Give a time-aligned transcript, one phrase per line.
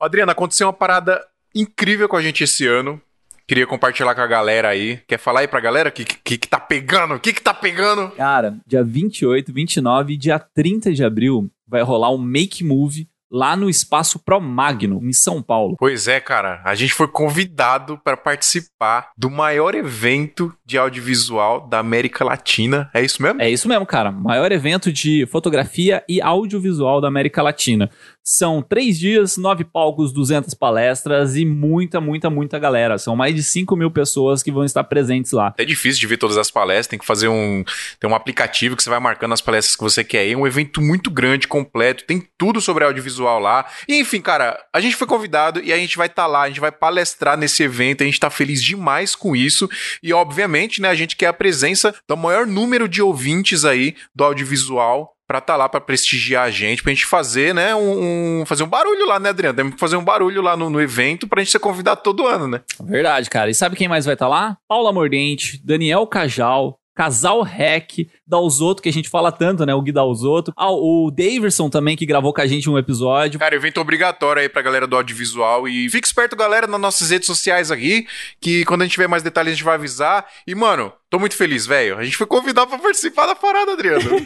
[0.00, 1.20] Adriana, aconteceu uma parada
[1.54, 3.00] incrível com a gente esse ano.
[3.46, 5.00] Queria compartilhar com a galera aí.
[5.08, 7.14] Quer falar aí pra galera o que, que, que tá pegando?
[7.14, 8.10] O que, que tá pegando?
[8.10, 13.56] Cara, dia 28, 29 e dia 30 de abril vai rolar um Make Move lá
[13.56, 15.76] no Espaço Pro Magno, em São Paulo.
[15.78, 16.60] Pois é, cara.
[16.64, 22.90] A gente foi convidado para participar do maior evento de audiovisual da América Latina.
[22.94, 23.40] É isso mesmo?
[23.40, 24.10] É isso mesmo, cara.
[24.10, 27.90] Maior evento de fotografia e audiovisual da América Latina.
[28.30, 32.98] São três dias, nove palcos, 200 palestras e muita, muita, muita galera.
[32.98, 35.54] São mais de 5 mil pessoas que vão estar presentes lá.
[35.56, 37.64] É difícil de ver todas as palestras, tem que fazer um.
[37.98, 40.32] Tem um aplicativo que você vai marcando as palestras que você quer ir.
[40.32, 43.64] É um evento muito grande, completo, tem tudo sobre audiovisual lá.
[43.88, 46.48] E enfim, cara, a gente foi convidado e a gente vai estar tá lá, a
[46.48, 49.70] gente vai palestrar nesse evento, a gente tá feliz demais com isso.
[50.02, 54.22] E obviamente, né, a gente quer a presença do maior número de ouvintes aí do
[54.22, 58.46] audiovisual pra estar tá lá para prestigiar a gente, pra gente fazer, né, um, um,
[58.46, 59.54] fazer um barulho lá, né, Adriano?
[59.54, 62.48] Temos que fazer um barulho lá no, no evento pra gente ser convidado todo ano,
[62.48, 62.62] né?
[62.82, 63.50] Verdade, cara.
[63.50, 64.56] E sabe quem mais vai estar tá lá?
[64.66, 69.72] Paula Mordente, Daniel Cajal, Casal Rec, Dalzotto, que a gente fala tanto, né?
[69.72, 70.52] O Gui Dalzotto.
[70.56, 73.38] Ah, o Daverson também, que gravou com a gente um episódio.
[73.38, 75.68] Cara, evento obrigatório aí pra galera do audiovisual.
[75.68, 78.04] E fique esperto, galera, nas nossas redes sociais aqui,
[78.40, 80.26] que quando a gente tiver mais detalhes a gente vai avisar.
[80.44, 81.96] E, mano, tô muito feliz, velho.
[81.96, 84.02] A gente foi convidado pra participar da parada, Adriano.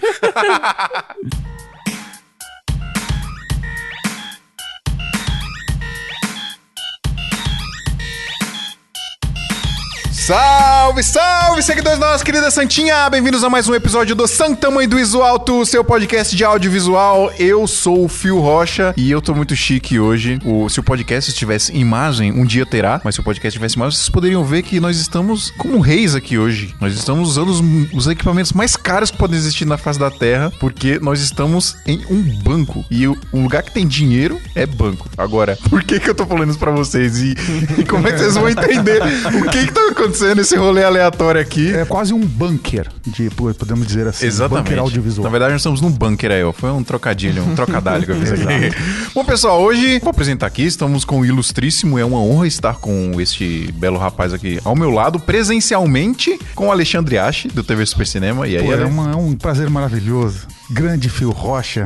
[10.22, 13.10] Salve, salve, seguidores da nossa querida Santinha!
[13.10, 17.32] Bem-vindos a mais um episódio do Santa Mãe do Iso Alto, seu podcast de audiovisual.
[17.40, 20.38] Eu sou o Fio Rocha e eu tô muito chique hoje.
[20.44, 23.98] O, se o podcast tivesse imagem, um dia terá, mas se o podcast tivesse imagem,
[23.98, 26.72] vocês poderiam ver que nós estamos como reis aqui hoje.
[26.80, 27.60] Nós estamos usando os,
[27.92, 32.00] os equipamentos mais caros que podem existir na face da Terra, porque nós estamos em
[32.08, 32.84] um banco.
[32.88, 35.10] E o, um lugar que tem dinheiro é banco.
[35.18, 37.18] Agora, por que que eu tô falando isso pra vocês?
[37.18, 37.34] E,
[37.76, 40.11] e como é que vocês vão entender o que que tá acontecendo?
[40.12, 41.74] Acontecendo esse rolê aleatório aqui.
[41.74, 44.26] É quase um bunker, de, podemos dizer assim.
[44.26, 44.64] Exatamente.
[44.64, 45.24] Bunker audiovisual.
[45.24, 46.52] Na verdade, nós estamos num bunker aí, ó.
[46.52, 48.76] Foi um trocadilho, um trocadilho que eu fiz aqui.
[49.14, 50.62] Bom, pessoal, hoje vou apresentar aqui.
[50.62, 51.98] Estamos com o Ilustríssimo.
[51.98, 56.70] É uma honra estar com este belo rapaz aqui ao meu lado, presencialmente, com o
[56.70, 58.46] Alexandre Ache, do TV Super Cinema.
[58.46, 61.84] E aí, Pô, é, é um prazer maravilhoso grande Fio Rocha.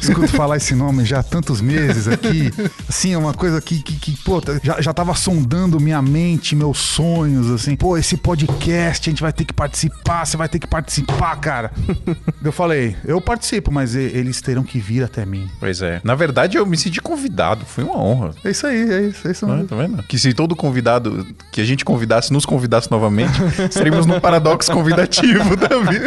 [0.00, 2.50] Escuto falar esse nome já há tantos meses aqui.
[2.88, 6.78] Assim, é uma coisa que, que, que pô, já, já tava sondando minha mente, meus
[6.78, 7.74] sonhos, assim.
[7.74, 11.72] Pô, esse podcast, a gente vai ter que participar, você vai ter que participar, cara.
[12.42, 15.48] eu falei, eu participo, mas eles terão que vir até mim.
[15.58, 16.00] Pois é.
[16.04, 18.30] Na verdade, eu me senti convidado, foi uma honra.
[18.44, 19.66] É isso aí, é isso, é isso mesmo.
[19.66, 20.02] tá vendo?
[20.04, 23.32] Que se todo convidado, que a gente convidasse, nos convidasse novamente,
[23.70, 25.98] seríamos num paradoxo convidativo também.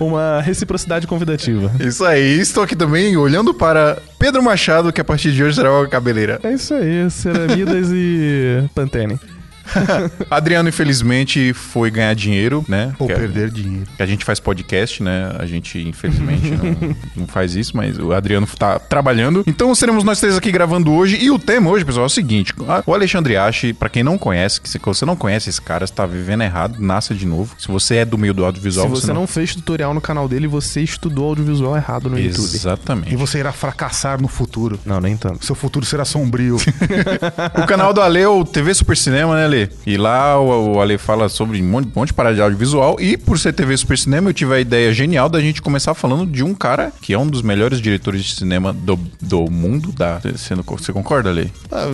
[0.00, 1.31] Uma reciprocidade convidativa
[1.80, 2.38] isso aí.
[2.38, 6.40] Estou aqui também olhando para Pedro Machado, que a partir de hoje será uma cabeleira.
[6.42, 9.18] É isso aí, ceramidas e Pantene.
[10.30, 12.94] Adriano, infelizmente, foi ganhar dinheiro, né?
[12.98, 13.86] Ou que perder dinheiro.
[13.96, 15.32] Que a gente faz podcast, né?
[15.38, 19.42] A gente, infelizmente, não, não, faz isso, mas o Adriano tá trabalhando.
[19.46, 21.18] Então seremos nós três aqui gravando hoje.
[21.20, 22.54] E o tema hoje, pessoal, é o seguinte:
[22.86, 26.04] o Alexandre Ache, pra quem não conhece, que se você não conhece esse cara, está
[26.06, 27.54] vivendo errado, nasça de novo.
[27.58, 28.86] Se você é do meio do audiovisual.
[28.86, 29.22] Se você, você não...
[29.22, 29.26] não...
[29.26, 32.40] fez tutorial no canal dele, você estudou audiovisual errado no Exatamente.
[32.40, 32.54] YouTube.
[32.54, 33.12] Exatamente.
[33.12, 34.78] E você irá fracassar no futuro.
[34.84, 35.44] Não, nem tanto.
[35.44, 36.56] Seu futuro será sombrio.
[37.62, 39.70] o canal do Ale é o TV Super Cinema, né, Ale?
[39.86, 42.96] E lá o, o Ale fala sobre um monte, um monte de parada de audiovisual.
[42.98, 46.30] E por ser TV Super Cinema, eu tive a ideia genial da gente começar falando
[46.30, 49.92] de um cara que é um dos melhores diretores de cinema do, do mundo.
[49.92, 51.52] Da, você, você concorda, Ale?
[51.70, 51.86] Ah,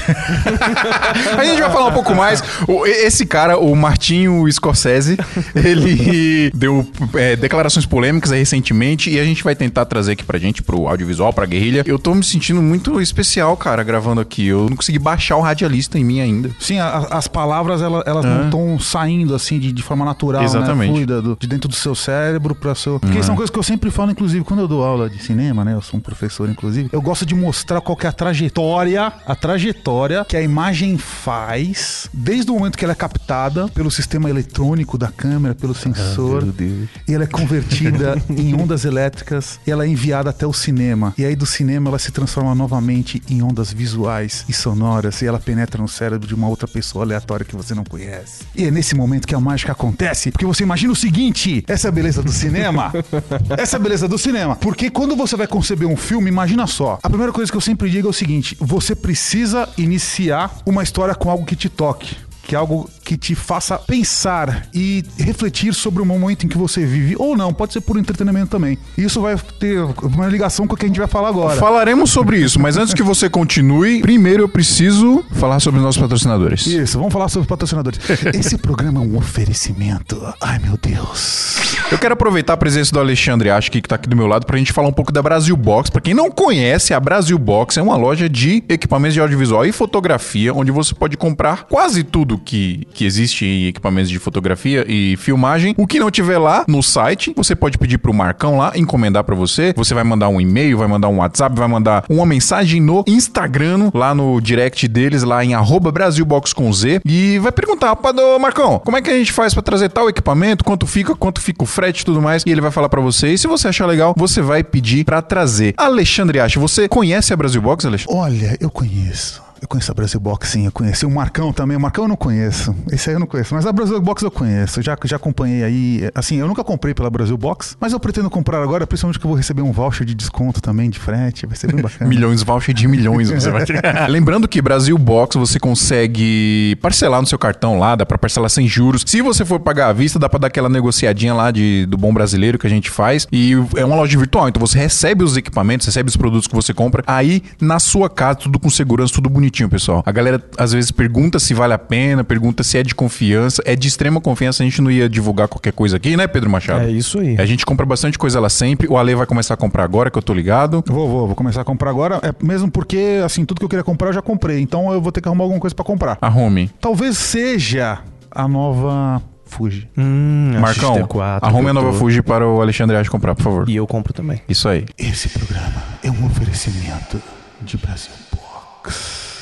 [1.38, 2.42] a gente vai falar um pouco mais.
[2.86, 5.16] Esse cara, o Martinho Scorsese,
[5.54, 10.62] ele deu é, declarações polêmicas recentemente e a gente vai tentar trazer aqui pra gente,
[10.62, 11.82] pro audiovisual, pra guerrilha.
[11.86, 14.46] Eu tô me sentindo muito especial, cara, gravando aqui.
[14.46, 16.50] Eu não consegui baixar o radialista em mim ainda.
[16.58, 20.46] Sim, a, as palavras, elas, elas não estão saindo assim de, de forma natural, né?
[20.46, 20.88] Exatamente.
[20.88, 20.94] né?
[20.94, 22.98] Fluida, do, de dentro do seu cérebro para seu.
[22.98, 23.22] Porque uhum.
[23.22, 25.74] são coisas que eu sempre falo, inclusive, quando eu dou aula de cinema, né?
[25.74, 26.88] Eu sou um professor, inclusive.
[26.92, 29.83] Eu gosto de mostrar qual é a trajetória, a trajetória
[30.26, 35.08] que a imagem faz desde o momento que ela é captada pelo sistema eletrônico da
[35.08, 36.42] câmera, pelo sensor.
[36.42, 41.14] Ah, e ela é convertida em ondas elétricas e ela é enviada até o cinema.
[41.18, 45.38] E aí do cinema ela se transforma novamente em ondas visuais e sonoras e ela
[45.38, 48.44] penetra no cérebro de uma outra pessoa aleatória que você não conhece.
[48.54, 51.90] E é nesse momento que a mágica acontece, porque você imagina o seguinte: essa é
[51.90, 52.92] a beleza do cinema.
[53.58, 54.56] essa é a beleza do cinema.
[54.56, 56.98] Porque quando você vai conceber um filme, imagina só.
[57.02, 61.14] A primeira coisa que eu sempre digo é o seguinte: você precisa iniciar uma história
[61.14, 62.16] com algo que te toque.
[62.46, 66.84] Que é algo que te faça pensar e refletir sobre o momento em que você
[66.84, 68.78] vive, ou não, pode ser por entretenimento também.
[68.96, 71.58] Isso vai ter uma ligação com o que a gente vai falar agora.
[71.58, 76.00] Falaremos sobre isso, mas antes que você continue, primeiro eu preciso falar sobre os nossos
[76.00, 76.66] patrocinadores.
[76.66, 77.98] Isso, vamos falar sobre patrocinadores.
[78.34, 80.20] Esse programa é um oferecimento.
[80.40, 81.64] Ai, meu Deus.
[81.90, 84.58] Eu quero aproveitar a presença do Alexandre Acho que tá aqui do meu lado pra
[84.58, 85.90] gente falar um pouco da Brasil Box.
[85.90, 89.72] Pra quem não conhece, a Brasil Box é uma loja de equipamentos de audiovisual e
[89.72, 95.16] fotografia, onde você pode comprar quase tudo que, que existe em equipamentos de fotografia e
[95.16, 95.74] filmagem.
[95.76, 99.34] O que não tiver lá no site, você pode pedir pro Marcão lá encomendar pra
[99.34, 99.72] você.
[99.76, 103.90] Você vai mandar um e-mail, vai mandar um WhatsApp, vai mandar uma mensagem no Instagram,
[103.94, 108.38] lá no direct deles, lá em arroba Brasilbox com Z, e vai perguntar, "Pá, do
[108.38, 111.62] Marcão, como é que a gente faz pra trazer tal equipamento, quanto fica, quanto fica
[111.62, 113.32] o frete e tudo mais, e ele vai falar pra você.
[113.32, 115.74] E se você achar legal, você vai pedir pra trazer.
[115.76, 118.16] Alexandre Acha, você conhece a Brasil Box, Alexandre?
[118.16, 119.42] Olha, eu conheço.
[119.64, 121.74] Eu conheço a Brasil Box, sim, eu conheci o Marcão também.
[121.74, 122.76] O Marcão eu não conheço.
[122.92, 123.54] Esse aí eu não conheço.
[123.54, 124.82] Mas a Brasil Box eu conheço.
[124.82, 126.10] Já, já acompanhei aí.
[126.14, 129.30] Assim, eu nunca comprei pela Brasil Box, mas eu pretendo comprar agora, principalmente que eu
[129.30, 131.46] vou receber um voucher de desconto também, de frete.
[131.46, 132.04] Vai ser bem bacana.
[132.06, 133.80] Milhões, voucher de milhões você vai ter.
[134.06, 138.68] Lembrando que Brasil Box você consegue parcelar no seu cartão lá, dá pra parcelar sem
[138.68, 139.02] juros.
[139.06, 142.12] Se você for pagar à vista, dá pra dar aquela negociadinha lá de, do bom
[142.12, 143.26] brasileiro que a gente faz.
[143.32, 146.74] E é uma loja virtual, então você recebe os equipamentos, recebe os produtos que você
[146.74, 150.02] compra aí na sua casa, tudo com segurança, tudo bonitinho, pessoal.
[150.04, 153.62] A galera às vezes pergunta se vale a pena, pergunta se é de confiança.
[153.64, 156.84] É de extrema confiança, a gente não ia divulgar qualquer coisa aqui, né, Pedro Machado?
[156.84, 157.36] É isso aí.
[157.38, 158.88] A gente compra bastante coisa lá sempre.
[158.88, 160.82] O Ale vai começar a comprar agora, que eu tô ligado.
[160.86, 162.18] Vou, vou, vou começar a comprar agora.
[162.22, 164.60] É mesmo porque, assim, tudo que eu queria comprar eu já comprei.
[164.60, 166.18] Então eu vou ter que arrumar alguma coisa pra comprar.
[166.20, 166.70] A Home.
[166.80, 167.98] Talvez seja
[168.30, 169.88] a nova Fuji.
[169.96, 173.42] Hum, a Marcão, XT4 arrume a nova tô- Fuji para o Alexandre Age comprar, por
[173.42, 173.68] favor.
[173.68, 174.40] E eu compro também.
[174.48, 174.84] Isso aí.
[174.98, 177.20] Esse programa é um oferecimento
[177.62, 179.33] de Brasil Box.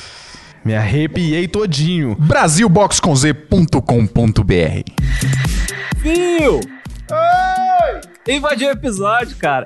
[0.65, 2.15] Me arrepiei todinho.
[2.19, 4.83] Brasilboxconz.com.br
[5.97, 6.61] Viu?
[8.29, 9.65] Invadiu o episódio, cara.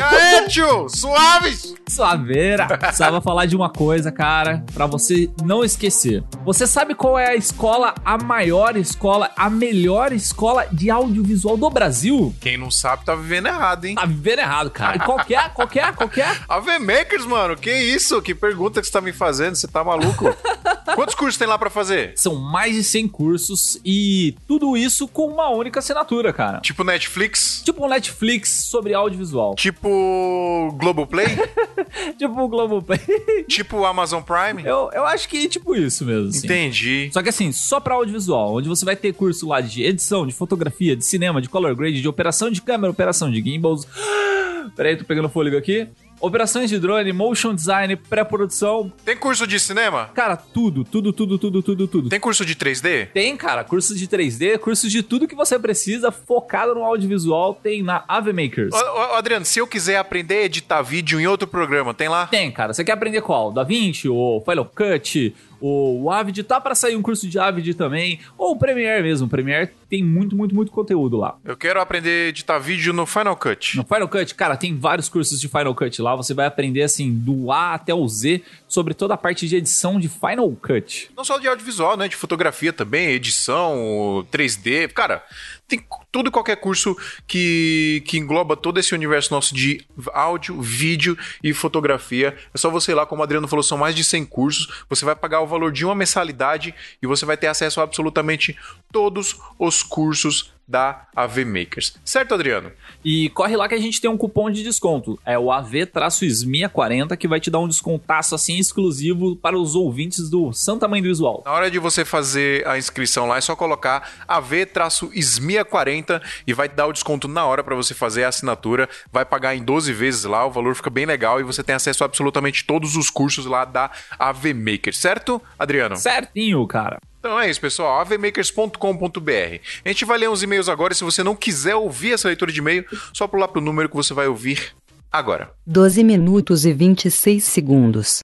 [0.00, 0.88] Aê, tio!
[0.88, 1.74] Suaves!
[1.86, 2.66] Suaveira.
[2.66, 6.24] Precisava falar de uma coisa, cara, pra você não esquecer.
[6.42, 11.68] Você sabe qual é a escola, a maior escola, a melhor escola de audiovisual do
[11.68, 12.34] Brasil?
[12.40, 13.94] Quem não sabe tá vivendo errado, hein?
[13.94, 14.96] Tá vivendo errado, cara.
[14.96, 15.48] E qual que é?
[15.50, 15.82] Qual que é?
[15.82, 16.36] É?
[16.48, 18.22] AV Makers, mano, que isso?
[18.22, 19.54] Que pergunta que você tá me fazendo?
[19.54, 20.34] Você tá maluco?
[20.94, 22.12] Quantos cursos tem lá pra fazer?
[22.16, 26.60] São mais de 100 cursos e tudo isso com uma única assinatura, cara.
[26.60, 27.62] Tipo Netflix?
[27.64, 27.97] Tipo um Netflix
[28.46, 29.54] sobre audiovisual.
[29.54, 31.26] Tipo Globoplay?
[32.18, 33.00] tipo Globoplay.
[33.48, 34.62] tipo Amazon Prime?
[34.64, 36.46] Eu, eu acho que é tipo isso mesmo, assim.
[36.46, 37.10] Entendi.
[37.12, 40.32] Só que assim, só pra audiovisual, onde você vai ter curso lá de edição, de
[40.32, 43.86] fotografia, de cinema, de color grade, de operação de câmera, operação de gimbals.
[44.76, 45.88] Peraí, tô pegando fôlego aqui.
[46.20, 48.92] Operações de drone, motion design, pré-produção.
[49.04, 50.10] Tem curso de cinema?
[50.14, 52.08] Cara, tudo, tudo, tudo, tudo, tudo, tudo.
[52.08, 53.08] Tem curso de 3D?
[53.12, 57.82] Tem, cara, cursos de 3D, cursos de tudo que você precisa focado no audiovisual, tem
[57.82, 58.74] na Ave Makers.
[58.74, 62.26] Ô, ô, Adriano, se eu quiser aprender a editar vídeo em outro programa, tem lá?
[62.26, 62.72] Tem, cara.
[62.72, 63.52] Você quer aprender qual?
[63.52, 66.42] DaVinci, o Final Cut, o, Avid?
[66.42, 68.20] Tá pra sair um curso de Avid também.
[68.36, 69.26] Ou o Premiere mesmo.
[69.26, 71.36] O Premiere tem muito, muito, muito conteúdo lá.
[71.44, 73.76] Eu quero aprender a editar vídeo no Final Cut.
[73.76, 76.14] No Final Cut, cara, tem vários cursos de Final Cut lá.
[76.14, 79.98] Você vai aprender, assim, do A até o Z sobre toda a parte de edição
[79.98, 81.10] de Final Cut.
[81.16, 82.08] Não só de audiovisual, né?
[82.08, 84.92] De fotografia também, edição, 3D.
[84.92, 85.22] Cara,
[85.68, 86.96] tem tudo e qualquer curso
[87.26, 89.84] que, que engloba todo esse universo nosso de
[90.14, 92.34] áudio, vídeo e fotografia.
[92.54, 94.84] É só você ir lá, como o Adriano falou, são mais de 100 cursos.
[94.88, 98.56] Você vai pagar o valor de uma mensalidade e você vai ter acesso a absolutamente
[98.92, 101.96] todos os cursos da AV Makers.
[102.04, 102.70] Certo, Adriano?
[103.02, 105.18] E corre lá que a gente tem um cupom de desconto.
[105.24, 110.52] É o AV-SMIA40 que vai te dar um descontaço assim exclusivo para os ouvintes do
[110.52, 111.42] Santa Mãe do Visual.
[111.44, 116.74] Na hora de você fazer a inscrição lá, é só colocar AV-SMIA40 e vai te
[116.74, 118.86] dar o desconto na hora para você fazer a assinatura.
[119.10, 122.04] Vai pagar em 12 vezes lá, o valor fica bem legal e você tem acesso
[122.04, 125.96] a absolutamente todos os cursos lá da AV Maker, certo, Adriano?
[125.96, 126.98] Certinho, cara.
[127.18, 128.00] Então é isso, pessoal.
[128.00, 129.58] avmakers.com.br.
[129.84, 130.92] A gente vai ler uns e-mails agora.
[130.92, 133.96] e Se você não quiser ouvir essa leitura de e-mail, só pular pro número que
[133.96, 134.72] você vai ouvir
[135.10, 135.50] agora.
[135.66, 138.20] 12 minutos e 26 segundos.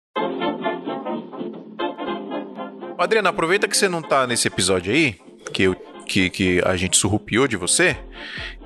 [2.96, 5.16] Adriano, aproveita que você não tá nesse episódio aí,
[5.52, 5.74] que, eu,
[6.06, 7.96] que, que a gente surrupiou de você,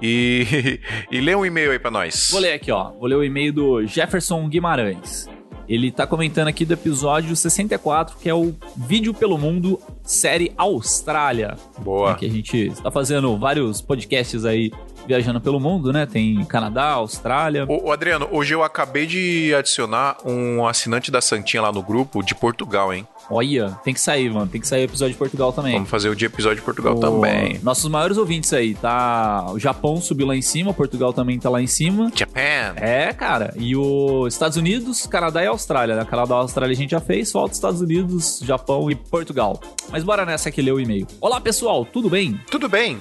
[0.03, 0.79] e,
[1.11, 2.29] e lê um e-mail aí pra nós.
[2.31, 2.93] Vou ler aqui, ó.
[2.93, 5.29] Vou ler o e-mail do Jefferson Guimarães.
[5.69, 11.57] Ele tá comentando aqui do episódio 64, que é o Vídeo pelo Mundo, série Austrália.
[11.79, 12.15] Boa.
[12.15, 14.73] Que a gente está fazendo vários podcasts aí
[15.07, 16.07] viajando pelo mundo, né?
[16.07, 17.65] Tem Canadá, Austrália.
[17.69, 22.23] Ô, ô, Adriano, hoje eu acabei de adicionar um assinante da Santinha lá no grupo
[22.23, 23.07] de Portugal, hein?
[23.31, 24.47] Olha, tem que sair, mano.
[24.47, 25.75] Tem que sair o episódio de Portugal também.
[25.75, 27.61] Vamos fazer o de episódio de Portugal O- também.
[27.63, 29.47] Nossos maiores ouvintes aí, tá?
[29.51, 32.11] O Japão subiu lá em cima, Portugal também tá lá em cima.
[32.15, 32.73] Japan.
[32.77, 33.53] É, cara.
[33.59, 35.95] E os Estados Unidos, Canadá e Austrália.
[35.97, 36.05] né?
[36.05, 39.61] Canadá e Austrália a gente já fez, falta Estados Unidos, Japão e Portugal.
[39.91, 41.07] Mas bora nessa que leu o e-mail.
[41.21, 42.41] Olá, pessoal, tudo bem?
[42.51, 42.99] Tudo bem?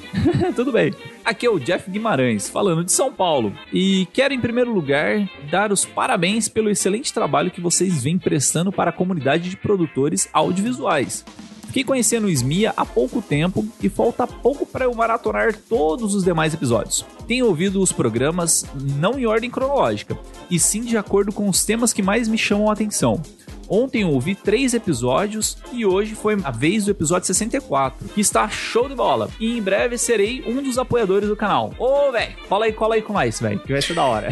[0.55, 0.93] tudo bem.
[1.25, 3.51] Aqui é o Jeff Guimarães, falando de São Paulo.
[3.73, 8.71] E quero, em primeiro lugar, dar os parabéns pelo excelente trabalho que vocês vêm prestando
[8.71, 11.25] para a comunidade de produtores audiovisuais.
[11.67, 16.23] Fiquei conhecendo o Smia há pouco tempo e falta pouco para eu maratonar todos os
[16.23, 17.05] demais episódios.
[17.27, 20.17] Tenho ouvido os programas não em ordem cronológica,
[20.49, 23.21] e sim de acordo com os temas que mais me chamam a atenção.
[23.69, 28.47] Ontem eu ouvi três episódios e hoje foi a vez do episódio 64, que está
[28.47, 29.29] show de bola.
[29.39, 31.73] E em breve serei um dos apoiadores do canal.
[31.77, 34.29] Ô, velho, cola aí, cola aí com mais, velho, que vai ser da hora.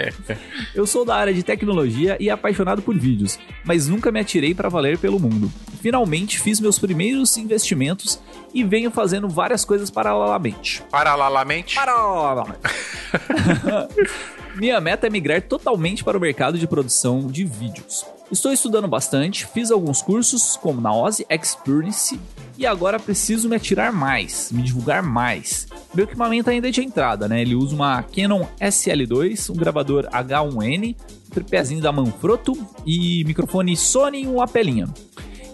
[0.74, 4.68] eu sou da área de tecnologia e apaixonado por vídeos, mas nunca me atirei para
[4.68, 5.50] valer pelo mundo.
[5.80, 8.20] Finalmente fiz meus primeiros investimentos
[8.52, 10.82] e venho fazendo várias coisas paralelamente.
[10.90, 11.74] Paralelamente.
[11.74, 12.58] Paralelamente.
[14.56, 18.04] Minha meta é migrar totalmente para o mercado de produção de vídeos.
[18.30, 22.20] Estou estudando bastante, fiz alguns cursos, como na Ozzy Experience,
[22.58, 25.66] e agora preciso me atirar mais, me divulgar mais.
[25.94, 27.40] Meu equipamento ainda é de entrada, né?
[27.40, 32.52] Ele usa uma Canon SL2, um gravador H1N, um tripézinho da Manfrotto
[32.84, 34.86] e microfone Sony e um lapelinha.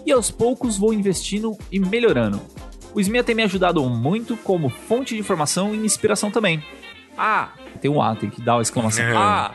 [0.05, 2.41] E aos poucos vou investindo e melhorando.
[2.93, 6.61] O Smia tem me ajudado muito como fonte de informação e inspiração também.
[7.17, 9.05] Ah, tem um A, tem que dar uma exclamação.
[9.15, 9.53] Ah!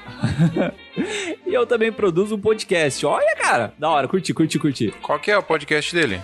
[1.47, 3.05] e eu também produzo um podcast.
[3.07, 4.95] Olha, cara, da hora, curti, curti, curti.
[5.03, 6.21] Qual que é o podcast dele?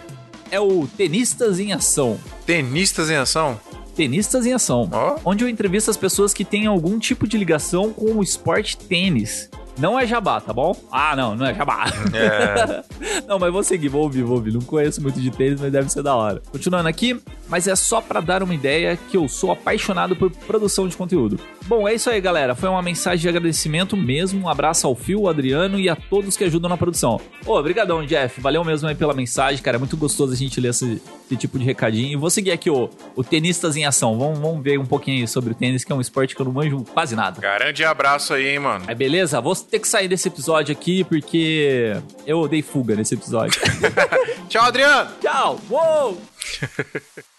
[0.51, 2.19] É o Tenistas em Ação.
[2.45, 3.61] Tenistas em Ação?
[3.95, 4.89] Tenistas em Ação.
[4.93, 5.19] Ó.
[5.25, 9.51] Onde eu entrevisto as pessoas que têm algum tipo de ligação com o esporte tênis.
[9.79, 10.75] Não é jabá, tá bom?
[10.91, 11.85] Ah, não, não é jabá.
[12.15, 12.83] É.
[13.29, 14.53] Não, mas vou seguir, vou ouvir, vou ouvir.
[14.53, 16.41] Não conheço muito de tênis, mas deve ser da hora.
[16.51, 20.89] Continuando aqui, mas é só pra dar uma ideia que eu sou apaixonado por produção
[20.89, 21.39] de conteúdo.
[21.67, 22.55] Bom, é isso aí, galera.
[22.55, 24.45] Foi uma mensagem de agradecimento mesmo.
[24.45, 27.21] Um abraço ao Fio, ao Adriano e a todos que ajudam na produção.
[27.45, 28.41] Ô, obrigadão, Jeff.
[28.41, 29.77] Valeu mesmo aí pela mensagem, cara.
[29.77, 32.13] É muito gostoso a gente ler esse, esse tipo de recadinho.
[32.13, 34.17] E vou seguir aqui o, o Tenistas em Ação.
[34.17, 36.47] Vamos, vamos ver um pouquinho aí sobre o tênis, que é um esporte que eu
[36.47, 37.41] não manjo quase nada.
[37.41, 38.85] Grande abraço aí, hein, mano.
[38.87, 39.41] Aí, beleza?
[39.41, 43.61] Vou ter que sair desse episódio aqui porque eu dei fuga nesse episódio.
[44.49, 45.11] Tchau, Adriano.
[45.21, 45.61] Tchau!
[45.69, 46.21] Uou!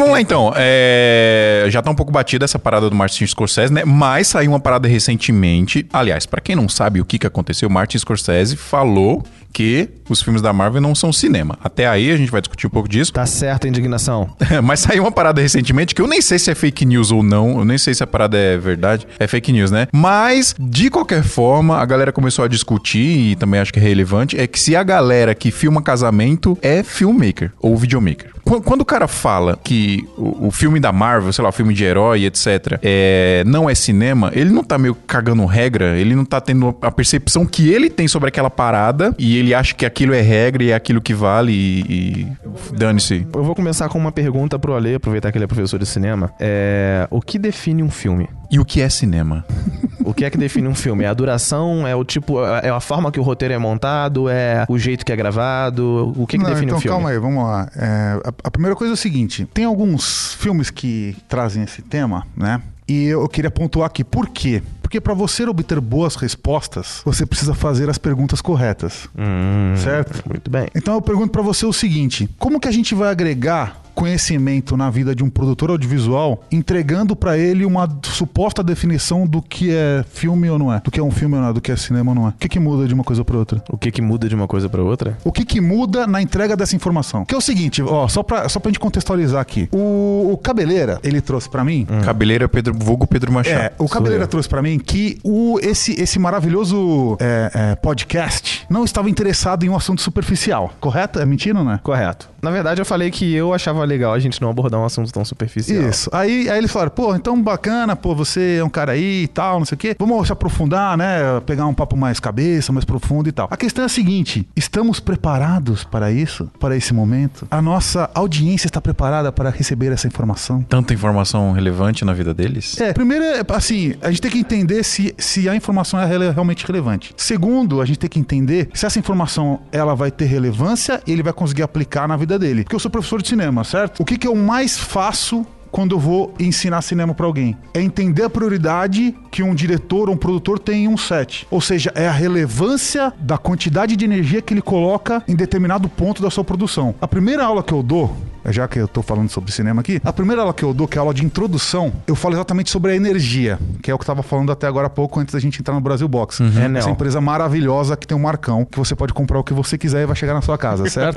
[0.00, 0.52] vamos lá então.
[0.56, 3.84] É, Já tá um pouco batida essa parada do Martin Scorsese, né?
[3.84, 5.86] Mas saiu uma parada recentemente.
[5.92, 10.42] Aliás, pra quem não sabe o que, que aconteceu, Martin Scorsese falou que os filmes
[10.42, 11.58] da Marvel não são cinema.
[11.62, 13.12] Até aí a gente vai discutir um pouco disso.
[13.12, 14.30] Tá certa a indignação.
[14.62, 17.58] Mas saiu uma parada recentemente que eu nem sei se é fake news ou não.
[17.58, 19.06] Eu nem sei se a parada é verdade.
[19.18, 19.86] É fake news, né?
[19.92, 24.38] Mas, de qualquer forma, a galera começou a discutir, e também acho que é relevante,
[24.38, 28.30] é que se a galera que filma casamento é filmmaker ou videomaker.
[28.44, 31.74] Qu- Quando o cara fala que o, o filme da Marvel, sei lá, o filme
[31.74, 36.24] de herói, etc., é, não é cinema, ele não tá meio cagando regra, ele não
[36.24, 40.14] tá tendo a percepção que ele tem sobre aquela parada e ele acha que aquilo
[40.14, 43.26] é regra e é aquilo que vale e, e dane-se.
[43.34, 46.32] Eu vou começar com uma pergunta pro Ale, aproveitar que ele é professor de cinema.
[46.38, 48.28] É, o que define um filme?
[48.50, 49.44] E o que é cinema?
[50.02, 51.04] O que é que define um filme?
[51.04, 51.86] É a duração?
[51.86, 52.42] É o tipo.
[52.42, 54.30] É a forma que o roteiro é montado?
[54.30, 56.12] É o jeito que é gravado?
[56.16, 56.96] O que, que Não, define então, um filme?
[56.96, 57.68] calma aí, vamos lá.
[57.76, 62.26] É, a, a primeira coisa é o seguinte: tem alguns filmes que trazem esse tema,
[62.34, 62.62] né?
[62.88, 64.62] E eu queria pontuar aqui, por quê?
[64.90, 70.20] Porque para você obter boas respostas, você precisa fazer as perguntas corretas, Hum, certo?
[70.28, 70.66] Muito bem.
[70.74, 74.88] Então eu pergunto pra você o seguinte: como que a gente vai agregar conhecimento na
[74.88, 80.48] vida de um produtor audiovisual, entregando pra ele uma suposta definição do que é filme
[80.48, 82.12] ou não é, do que é um filme ou não é, do que é cinema
[82.12, 82.30] ou não é?
[82.30, 83.62] O que, que muda de uma coisa pra outra?
[83.68, 85.18] O que que muda de uma coisa pra outra?
[85.22, 87.26] O que, que muda na entrega dessa informação?
[87.26, 89.68] Que é o seguinte, ó, só pra, só pra gente contextualizar aqui.
[89.70, 91.86] O, o Cabeleira, ele trouxe pra mim.
[92.02, 93.60] Cabeleira Pedro, vulgo Pedro Machado.
[93.64, 98.84] É, o Cabeleira trouxe pra mim que o, esse, esse maravilhoso é, é, podcast não
[98.84, 101.18] estava interessado em um assunto superficial, correto?
[101.18, 101.78] É mentira ou não é?
[101.78, 102.28] Correto.
[102.42, 105.24] Na verdade, eu falei que eu achava legal a gente não abordar um assunto tão
[105.24, 105.82] superficial.
[105.88, 106.10] Isso.
[106.12, 109.58] Aí, aí eles falaram, pô, então bacana, pô, você é um cara aí e tal,
[109.58, 109.96] não sei o quê.
[109.98, 111.40] Vamos se aprofundar, né?
[111.46, 113.48] Pegar um papo mais cabeça, mais profundo e tal.
[113.50, 116.50] A questão é a seguinte: estamos preparados para isso?
[116.58, 117.46] Para esse momento?
[117.50, 120.62] A nossa audiência está preparada para receber essa informação?
[120.62, 122.80] Tanta informação relevante na vida deles?
[122.80, 126.66] É, primeiro, é, assim, a gente tem que entender se, se a informação é realmente
[126.66, 127.14] relevante.
[127.16, 131.22] Segundo, a gente tem que entender se essa informação ela vai ter relevância e ele
[131.22, 132.62] vai conseguir aplicar na vida dele.
[132.64, 134.00] Porque eu sou professor de cinema, certo?
[134.00, 137.56] O que, que eu mais faço quando eu vou ensinar cinema pra alguém?
[137.72, 141.46] É entender a prioridade que um diretor ou um produtor tem em um set.
[141.50, 146.22] Ou seja, é a relevância da quantidade de energia que ele coloca em determinado ponto
[146.22, 146.94] da sua produção.
[147.00, 148.16] A primeira aula que eu dou
[148.46, 150.96] já que eu tô falando sobre cinema aqui, a primeira aula que eu dou, que
[150.96, 154.02] é a aula de introdução, eu falo exatamente sobre a energia, que é o que
[154.02, 156.40] eu tava falando até agora há pouco, antes da gente entrar no Brasil Box.
[156.40, 156.78] É, não.
[156.78, 160.02] Essa empresa maravilhosa que tem um marcão, que você pode comprar o que você quiser
[160.02, 161.14] e vai chegar na sua casa, certo?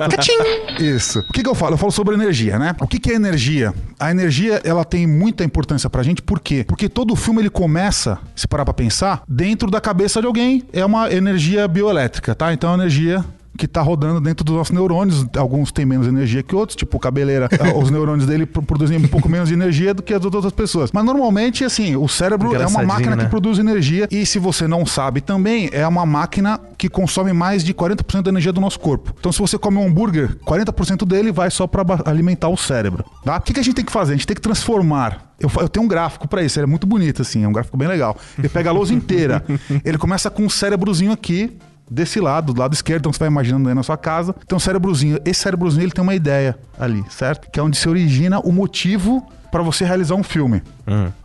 [0.80, 1.20] Isso.
[1.20, 1.74] O que, que eu falo?
[1.74, 2.74] Eu falo sobre energia, né?
[2.80, 3.72] O que, que é energia?
[3.98, 6.64] A energia, ela tem muita importância pra gente, por quê?
[6.66, 10.84] Porque todo filme ele começa, se parar pra pensar, dentro da cabeça de alguém, é
[10.84, 12.52] uma energia bioelétrica, tá?
[12.52, 13.24] Então é energia
[13.56, 15.26] que tá rodando dentro dos nossos neurônios.
[15.36, 19.08] Alguns têm menos energia que outros, tipo o cabeleira, os neurônios dele pro- produzem um
[19.08, 20.90] pouco menos de energia do que as das outras pessoas.
[20.92, 23.24] Mas normalmente, assim, o cérebro é uma máquina né?
[23.24, 27.62] que produz energia e se você não sabe também, é uma máquina que consome mais
[27.62, 29.14] de 40% da energia do nosso corpo.
[29.18, 33.36] Então se você come um hambúrguer, 40% dele vai só para alimentar o cérebro, tá?
[33.36, 34.12] O que, que a gente tem que fazer?
[34.12, 36.86] A gente tem que transformar eu, eu tenho um gráfico pra isso, ele é muito
[36.86, 38.16] bonito, assim, é um gráfico bem legal.
[38.38, 39.44] Ele pega a lousa inteira.
[39.84, 41.56] Ele começa com um cérebrozinho aqui,
[41.90, 44.34] desse lado, do lado esquerdo, então você vai imaginando aí na sua casa.
[44.46, 45.18] Tem um cérebrozinho.
[45.24, 47.50] Esse cérebrozinho ele tem uma ideia ali, certo?
[47.50, 50.62] Que é onde se origina o motivo pra você realizar um filme.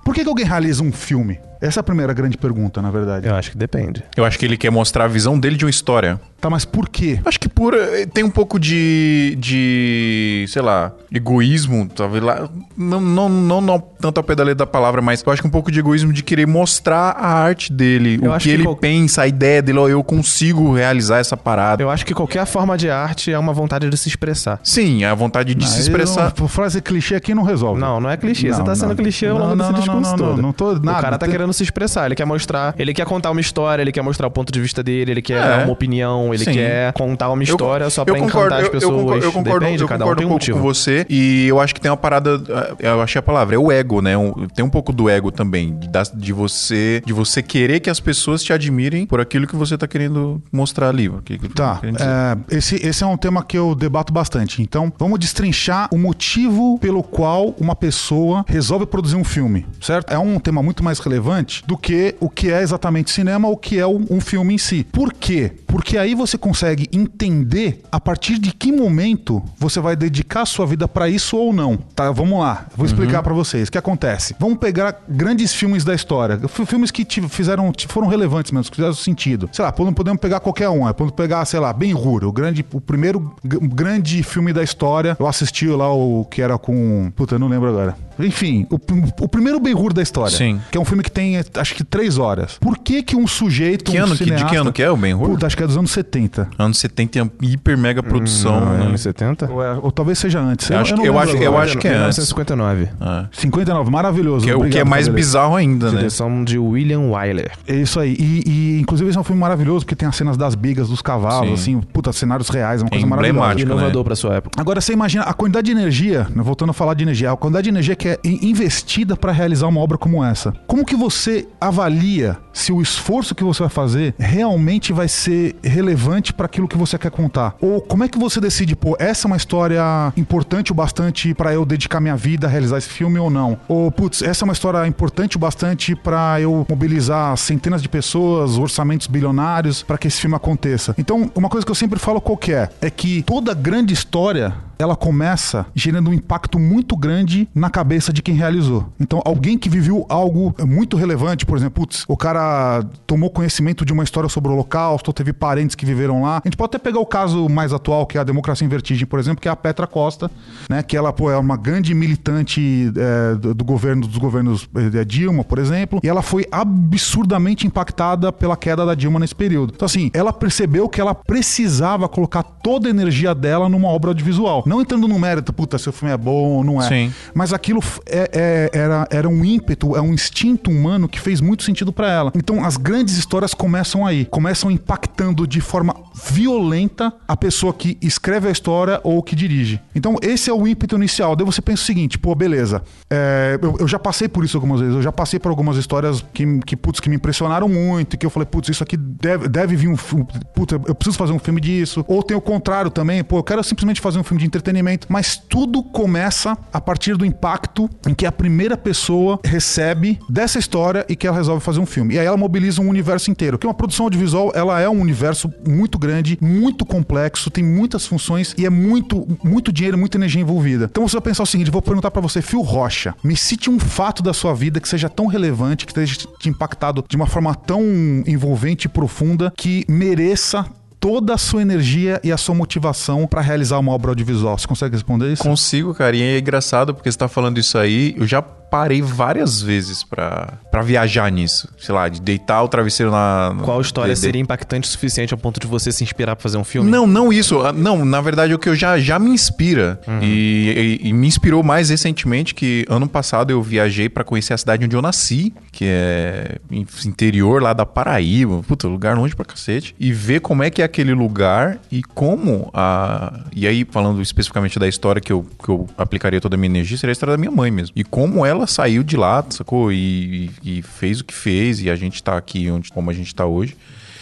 [0.04, 1.40] Por que, que alguém realiza um filme?
[1.62, 3.28] Essa é a primeira grande pergunta, na verdade.
[3.28, 4.02] Eu acho que depende.
[4.16, 6.20] Eu acho que ele quer mostrar a visão dele de uma história.
[6.40, 7.20] Tá, mas por quê?
[7.26, 7.74] Acho que por.
[7.74, 9.36] eh, Tem um pouco de.
[9.38, 10.46] de.
[10.48, 10.94] sei lá.
[11.12, 12.50] egoísmo, talvez lá.
[12.78, 15.70] Não, não, não, não tanto ao pé da palavra, mas eu acho que um pouco
[15.70, 18.78] de egoísmo de querer mostrar a arte dele, Eu o acho que, que ele qual-
[18.78, 21.84] pensa, a ideia dele, ó, eu consigo realizar essa parada.
[21.84, 24.62] Eu acho que qualquer forma de arte é uma vontade de se expressar.
[24.64, 26.34] Sim, a vontade de se expressar.
[26.40, 27.82] não- frase clichê aqui não resolve.
[27.82, 28.48] Não, não é clichê.
[28.48, 30.42] Não, Você tá sendo clichê ao Não, não, desse não, discurso não, não, todo.
[30.42, 31.00] não tô nada.
[31.00, 33.92] O cara tá querendo se expressar, ele quer mostrar, ele quer contar uma história, ele
[33.92, 35.64] quer mostrar o ponto de vista dele, ele quer É.
[35.64, 36.54] uma opinião, ele Sim.
[36.54, 38.92] quer contar uma história só pra eu encantar as eu- pessoas.
[38.94, 41.06] Eu concordo, eu concordo, Depende, eu cada um concordo tem um um pouco com você.
[41.10, 42.42] E eu acho que tem uma parada.
[42.80, 44.18] eh, Eu achei a palavra, é o ego, né?
[44.18, 45.78] Um- Tem um pouco do ego também.
[45.78, 49.78] De, de você de você querer que as pessoas te admirem por aquilo que você
[49.78, 51.10] tá querendo mostrar ali.
[51.26, 54.62] que- que Tá, é, esse, esse é um tema que eu debato bastante.
[54.62, 59.39] Então, vamos destrinchar o motivo pelo qual uma pessoa resolve produzir um filme,
[59.82, 60.12] certo?
[60.12, 63.58] É um tema muito mais relevante do que o que é exatamente cinema ou o
[63.58, 64.84] que é um, um filme em si.
[64.92, 65.52] Por quê?
[65.68, 70.88] Porque aí você consegue entender a partir de que momento você vai dedicar sua vida
[70.88, 71.78] pra isso ou não.
[71.78, 72.68] Tá, vamos lá.
[72.76, 74.36] Vou explicar pra vocês o que acontece.
[74.40, 79.50] Vamos pegar grandes filmes da história, filmes que fizeram, foram relevantes mesmo, que fizeram sentido.
[79.52, 80.88] Sei lá, podemos podemos pegar qualquer um.
[80.88, 85.16] é, Podemos pegar, sei lá, Ben Hur, o grande, o primeiro grande filme da história.
[85.20, 87.96] Eu assisti lá o que era com, puta, eu não lembro agora.
[88.20, 88.76] Enfim, o,
[89.24, 90.36] o primeiro Ben Hur da história.
[90.36, 90.60] Sim.
[90.72, 92.58] Que é um filme que tem, acho que três horas.
[92.60, 94.90] Por que que um sujeito, Que um ano que- de que cineasta- ano que é
[94.92, 95.30] o Ben Hur?
[95.30, 96.48] Puta, acho que é dos anos 70.
[96.58, 98.60] Anos 70 tem hiper mega produção.
[98.60, 98.86] Não, é né?
[98.86, 99.50] anos 70?
[99.52, 100.70] Ou, é- ou talvez seja antes.
[100.70, 102.18] Eu acho não que- eu lembro acho- eu acho que é antes.
[102.18, 102.84] 1959.
[103.02, 103.26] É.
[103.32, 104.46] 59, maravilhoso.
[104.46, 105.98] Que é, o que é mais bizarro ainda, né?
[105.98, 107.52] Direção de William Wyler.
[107.68, 108.16] É isso aí.
[108.20, 111.02] E, e, inclusive, esse é um filme maravilhoso, porque tem as cenas das bigas, dos
[111.02, 111.74] cavalos, Sim.
[111.78, 113.56] assim, puta, cenários reais, é uma É coisa maravilhosa.
[113.56, 113.62] né?
[113.62, 114.60] Inovador pra sua época.
[114.60, 117.64] Agora você imagina a quantidade de energia, né, voltando a falar de energia, a quantidade
[117.64, 120.54] de energia que é in- investida para realizar uma obra como essa.
[120.68, 126.34] Como que você avalia se o esforço que você vai fazer realmente vai ser relevante
[126.34, 127.56] para aquilo que você quer contar?
[127.62, 129.82] Ou como é que você decide, pô, essa é uma história
[130.18, 133.58] importante o bastante para eu dedicar minha vida a realizar esse filme ou não?
[133.68, 138.58] Ou, putz, essa é uma história importante o bastante para eu mobilizar centenas de pessoas,
[138.58, 140.94] orçamentos bilionários para que esse filme aconteça.
[140.98, 144.54] Então, uma coisa que eu sempre falo qual que é, é que toda grande história
[144.80, 148.88] ela começa gerando um impacto muito grande na cabeça de quem realizou.
[148.98, 153.92] Então, alguém que viveu algo muito relevante, por exemplo, putz, o cara tomou conhecimento de
[153.92, 156.38] uma história sobre o Holocausto, ou teve parentes que viveram lá.
[156.38, 159.06] A gente pode até pegar o caso mais atual, que é a democracia em vertigem,
[159.06, 160.32] por exemplo, que é a Petra Costa,
[160.70, 160.82] né?
[160.82, 165.60] Que ela, pô, é uma grande militante é, do, governo, dos governos é, Dilma, por
[165.60, 169.74] exemplo, e ela foi absurdamente impactada pela queda da Dilma nesse período.
[169.76, 174.64] Então, assim, ela percebeu que ela precisava colocar toda a energia dela numa obra audiovisual.
[174.70, 176.88] Não entrando no mérito, puta, se o filme é bom ou não é.
[176.88, 177.14] Sim.
[177.34, 181.64] Mas aquilo é- é- era, era um ímpeto, é um instinto humano que fez muito
[181.64, 182.32] sentido pra ela.
[182.36, 184.26] Então as grandes histórias começam aí.
[184.26, 185.96] Começam impactando de forma
[186.32, 189.80] violenta a pessoa que escreve a história ou que dirige.
[189.96, 191.36] Então esse é o ímpeto inicial.
[191.36, 192.82] Daí você pensa o seguinte, pô, beleza.
[193.10, 194.96] é, eu, eu já passei por isso algumas vezes.
[194.96, 198.18] Eu já passei por algumas histórias que, que, putz, que me impressionaram muito.
[198.18, 200.28] Que eu falei, putz, isso aqui deve, deve vir um filme.
[200.54, 202.06] Putz, eu preciso fazer um filme disso.
[202.08, 203.24] Ou tem o contrário também.
[203.24, 205.08] Pô, eu quero simplesmente fazer um filme de entretenimento.
[205.10, 211.06] Mas tudo começa a partir do impacto em que a primeira pessoa recebe dessa história
[211.10, 212.16] e que ela resolve fazer um filme.
[212.16, 213.58] E aí ela mobiliza um universo inteiro.
[213.58, 218.54] Porque uma produção audiovisual, ela é um universo muito grande, muito complexo, tem muitas funções
[218.58, 220.88] e é muito, muito dinheiro, muita energia envolvida.
[220.90, 223.80] Então você vai pensar o seguinte, vou perguntar pra você, Phil Rocha, me cite um
[223.80, 227.54] fato da sua vida que seja tão relevante, que tenha te impactado de uma forma
[227.56, 227.82] tão
[228.28, 230.66] envolvente e profunda que mereça
[231.00, 234.58] toda a sua energia e a sua motivação pra realizar uma obra audiovisual.
[234.58, 235.44] Você consegue responder isso?
[235.44, 236.16] Consigo, cara.
[236.16, 238.14] E é engraçado porque você tá falando isso aí.
[238.18, 241.68] Eu já parei várias vezes pra, pra viajar nisso.
[241.78, 243.56] Sei lá, de deitar o travesseiro na.
[243.64, 246.58] Qual história de- seria impactante o suficiente ao ponto de você se inspirar pra fazer
[246.58, 246.90] um filme?
[246.90, 247.60] Não, não isso.
[247.62, 250.00] Ah, Não, na verdade, o que eu já, já me inspira.
[250.22, 254.58] E, e- e me inspirou mais recentemente que ano passado eu viajei pra conhecer a
[254.58, 258.62] cidade onde eu nasci, que é in- interior lá da Paraíba.
[258.64, 259.96] Puta, lugar longe pra cacete.
[260.00, 263.40] E ver como é que é aquele lugar e como a.
[263.56, 266.98] E aí, falando especificamente da história que eu, que eu aplicaria toda a minha energia,
[266.98, 267.94] seria a história da minha mãe mesmo.
[267.96, 269.92] E como ela saiu de lá, sacou?
[269.92, 273.34] E, e fez o que fez, e a gente tá aqui onde, como a gente
[273.34, 273.76] tá hoje.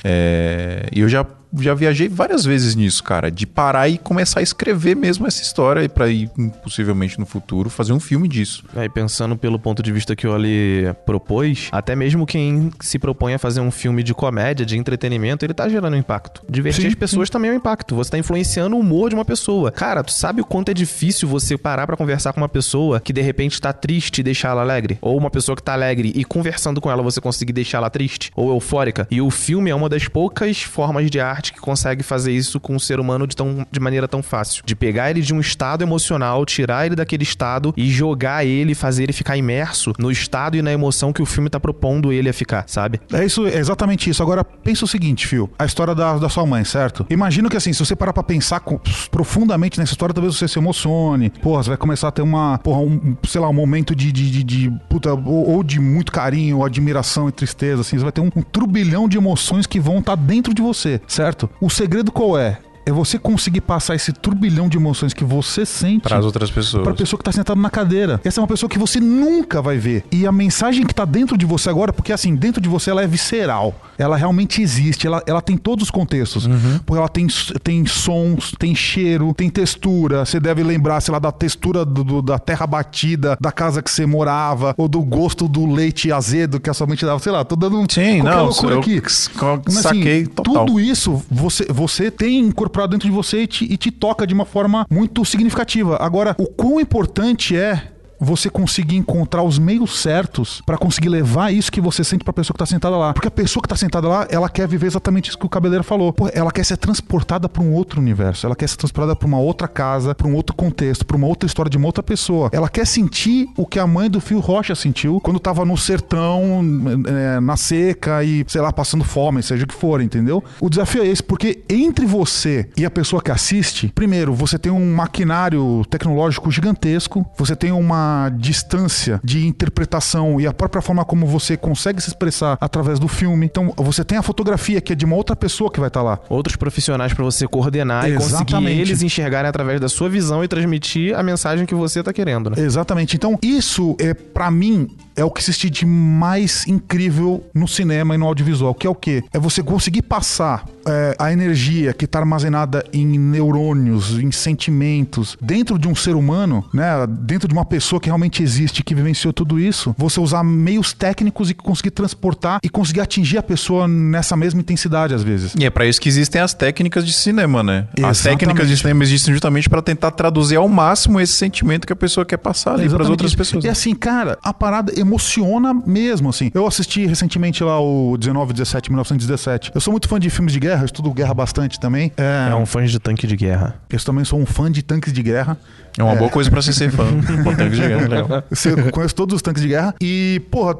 [0.04, 1.26] É, E eu já,
[1.60, 5.84] já viajei várias vezes nisso, cara, de parar e começar a escrever mesmo essa história
[5.84, 6.30] e pra ir,
[6.64, 8.64] possivelmente no futuro, fazer um filme disso.
[8.76, 13.34] Aí, pensando pelo ponto de vista que o Ali propôs, até mesmo quem se propõe
[13.34, 16.44] a fazer um filme de comédia, de entretenimento, ele tá gerando impacto.
[16.50, 17.96] Divertir Sim, as pessoas também é um impacto.
[17.96, 19.72] Você tá influenciando o humor de uma pessoa.
[19.72, 23.14] Cara, tu sabe o quanto é difícil você parar pra conversar com uma pessoa que
[23.14, 24.98] de repente tá triste e deixar ela alegre?
[25.02, 28.32] Ou uma pessoa que tá alegre e conversando com ela você conseguir deixar ela triste?
[28.36, 29.08] Ou eufórica?
[29.10, 32.76] E o filme é uma das poucas formas de arte que consegue fazer isso com
[32.76, 34.64] o ser humano de, tão, de maneira tão fácil.
[34.66, 39.04] De pegar ele de um estado emocional, tirar ele daquele estado e jogar ele, fazer
[39.04, 42.34] ele ficar imerso no estado e na emoção que o filme tá propondo ele a
[42.34, 43.00] ficar, sabe?
[43.12, 44.22] É isso, é exatamente isso.
[44.24, 45.50] Agora, pensa o seguinte, Phil.
[45.58, 47.06] A história da, da sua mãe, certo?
[47.10, 48.80] Imagino que assim, se você parar pra pensar com-
[49.12, 51.30] profundamente nessa história, talvez você se emocione.
[51.30, 54.30] Porra, você vai começar a ter uma, porra, um, sei lá, um momento de, de,
[54.32, 57.98] de, de puta, ou, ou de muito carinho, ou admiração e tristeza, assim.
[57.98, 61.27] Você vai ter um, um turbilhão de emoções que vão estar dentro de você, certo?
[61.60, 62.58] O segredo qual é?
[62.88, 66.84] É você conseguir passar esse turbilhão de emoções que você sente Para as outras pessoas.
[66.84, 68.22] Pra pessoa que tá sentada na cadeira.
[68.24, 70.06] Essa é uma pessoa que você nunca vai ver.
[70.10, 73.04] E a mensagem que tá dentro de você agora, porque assim, dentro de você ela
[73.04, 73.76] é visceral.
[73.98, 76.46] Ela realmente existe, ela, ela tem todos os contextos.
[76.46, 76.80] Uhum.
[76.86, 77.28] Porque ela tem,
[77.62, 80.24] tem sons, tem cheiro, tem textura.
[80.26, 83.92] Você deve lembrar, sei lá, da textura do- do- da terra batida, da casa que
[83.92, 87.20] você morava, ou do gosto do leite azedo que a sua mãe te dava.
[87.20, 89.02] Sei lá, tô dando um Sim, qualquer não, loucura eu aqui.
[89.06, 89.30] s-
[89.66, 90.66] Mas, assim, saquei total.
[90.66, 94.34] Tudo isso você, você tem incorporado dentro de você e te, e te toca de
[94.34, 95.98] uma forma muito significativa.
[96.00, 101.72] Agora, o quão importante é você conseguir encontrar os meios certos pra conseguir levar isso
[101.72, 103.14] que você sente pra pessoa que tá sentada lá.
[103.14, 105.84] Porque a pessoa que tá sentada lá, ela quer viver exatamente isso que o cabeleiro
[105.84, 106.14] falou.
[106.14, 108.46] Pô, ela quer ser transportada pra um outro universo.
[108.46, 111.48] Ela quer ser transportada pra uma outra casa, pra um outro contexto, pra uma outra
[111.48, 112.50] história de uma outra pessoa.
[112.52, 116.62] Ela quer sentir o que a mãe do Fio Rocha sentiu quando tava no sertão,
[117.08, 120.44] é, na seca e, sei lá, passando fome, seja o que for, entendeu?
[120.60, 124.72] O desafio é esse, porque entre você e a pessoa que assiste, primeiro, você tem
[124.72, 128.07] um maquinário tecnológico gigantesco, você tem uma
[128.38, 133.46] distância de interpretação e a própria forma como você consegue se expressar através do filme.
[133.46, 136.20] Então, você tem a fotografia que é de uma outra pessoa que vai estar lá.
[136.30, 138.82] Outros profissionais pra você coordenar e conseguir Exatamente.
[138.82, 142.56] eles enxergarem através da sua visão e transmitir a mensagem que você tá querendo, né?
[142.60, 143.16] Exatamente.
[143.16, 148.18] Então, isso é para mim é o que existe de mais incrível no cinema e
[148.18, 149.24] no audiovisual, que é o quê?
[149.34, 155.80] É você conseguir passar é, a energia que está armazenada em neurônios, em sentimentos, dentro
[155.80, 157.06] de um ser humano, né?
[157.08, 161.50] Dentro de uma pessoa que realmente existe, que vivenciou tudo isso, você usar meios técnicos
[161.50, 165.54] e conseguir transportar e conseguir atingir a pessoa nessa mesma intensidade, às vezes.
[165.58, 167.88] E é pra isso que existem as técnicas de cinema, né?
[167.94, 168.24] As Exatamente.
[168.24, 172.24] técnicas de cinema existem justamente pra tentar traduzir ao máximo esse sentimento que a pessoa
[172.24, 173.64] quer passar ali pras Exatamente outras pessoas.
[173.66, 176.52] E assim, cara, a parada emociona mesmo, assim.
[176.54, 179.72] Eu assisti recentemente lá o 19, 17, 1917.
[179.74, 182.12] Eu sou muito fã de filmes de guerra, eu estudo guerra bastante também.
[182.18, 183.76] É, É um fã de tanque de guerra.
[183.90, 185.58] Eu também sou um fã de tanques de guerra.
[185.98, 187.06] É uma boa coisa pra você ser fã.
[187.44, 188.44] Pô, tanque de guerra, legal.
[188.86, 189.96] Eu conheço todos os tanques de guerra.
[190.00, 190.76] E, porra,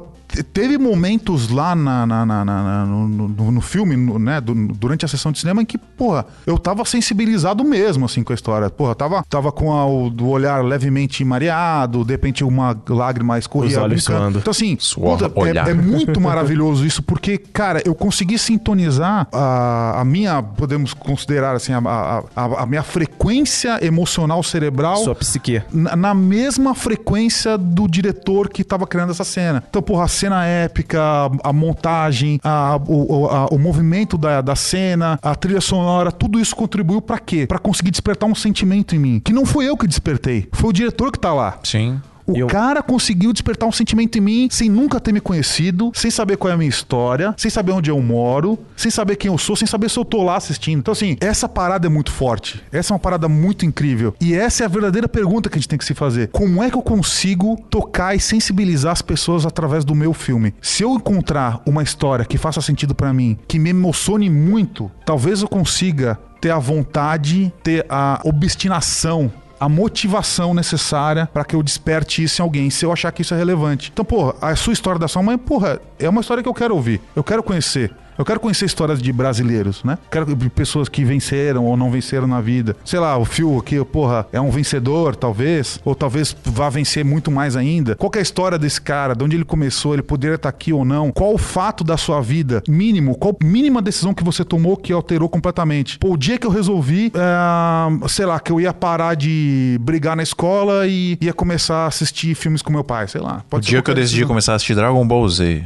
[0.52, 4.54] teve momentos lá na, na- na- na- na- no, no- no filme, no- né, du-
[4.74, 8.34] durante a sessão de cinema, em que, porra, eu tava sensibilizado mesmo, assim, com a
[8.34, 8.68] história.
[8.70, 13.78] Porra, tava, tava com a- o do olhar levemente mareado, de repente uma lágrima escorria.
[13.78, 14.38] Os olhos suando.
[14.38, 14.76] Então, assim,
[15.16, 20.92] puta, é, é muito maravilhoso isso, porque, cara, eu consegui sintonizar a, a minha, podemos
[20.94, 25.62] considerar assim, a, a- a- minha frequência emocional cerebral Sua psique.
[25.72, 29.62] na, na mesma frequência do diretor que tava criando essa cena.
[29.68, 35.18] Então, porra, cena épica, a, a montagem, a- o, a- o movimento da, da cena,
[35.22, 37.46] a trilha sonora, tudo isso contribuiu pra quê?
[37.46, 39.20] Pra conseguir despertar um sentimento em mim.
[39.24, 41.58] Que não foi eu que despertei, foi o diretor que tá lá.
[41.62, 42.00] Sim.
[42.28, 46.10] O Eu- cara conseguiu despertar um sentimento em mim sem nunca ter me conhecido, sem
[46.10, 49.38] saber qual é a minha história, sem saber onde eu moro, sem saber quem eu
[49.38, 50.78] sou, sem saber se eu tô lá assistindo.
[50.80, 52.62] Então, assim, essa parada é muito forte.
[52.70, 54.14] Essa é uma parada muito incrível.
[54.20, 56.28] E essa é a verdadeira pergunta que a gente tem que se fazer.
[56.28, 60.52] Como é que eu consigo tocar e sensibilizar as pessoas através do meu filme?
[60.60, 65.40] Se eu encontrar uma história que faça sentido pra mim, que me emocione muito, talvez
[65.40, 72.22] eu consiga ter a vontade, ter a obstinação a motivação necessária pra que eu desperte
[72.22, 73.90] isso em alguém, se eu achar que isso é relevante.
[73.92, 76.74] Então, porra, a sua história da sua mãe, porra, é uma história que eu quero
[76.74, 77.00] ouvir.
[77.14, 77.92] Eu quero conhecer.
[78.18, 79.96] Eu quero conhecer histórias de brasileiros, né?
[80.10, 82.74] Quero de pessoas que venceram ou não venceram na vida.
[82.84, 87.30] Sei lá, o Phil aqui, porra, é um vencedor, talvez, ou talvez vá vencer muito
[87.30, 87.94] mais ainda.
[87.94, 89.14] Qual que é a história desse cara?
[89.14, 89.94] De onde ele começou?
[89.94, 91.12] Ele poderia estar aqui ou não?
[91.12, 93.16] Qual o fato da sua vida mínimo?
[93.16, 95.96] Qual a mínima decisão que você tomou que alterou completamente?
[95.98, 100.16] Pô, o dia que eu resolvi, é, sei lá, que eu ia parar de brigar
[100.16, 103.44] na escola e ia começar a assistir filmes com meu pai, sei lá.
[103.48, 104.28] O dia que eu decidi decisão.
[104.28, 105.64] começar a assistir Dragon Ball Z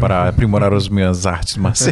[0.00, 1.91] para aprimorar as minhas artes marciais.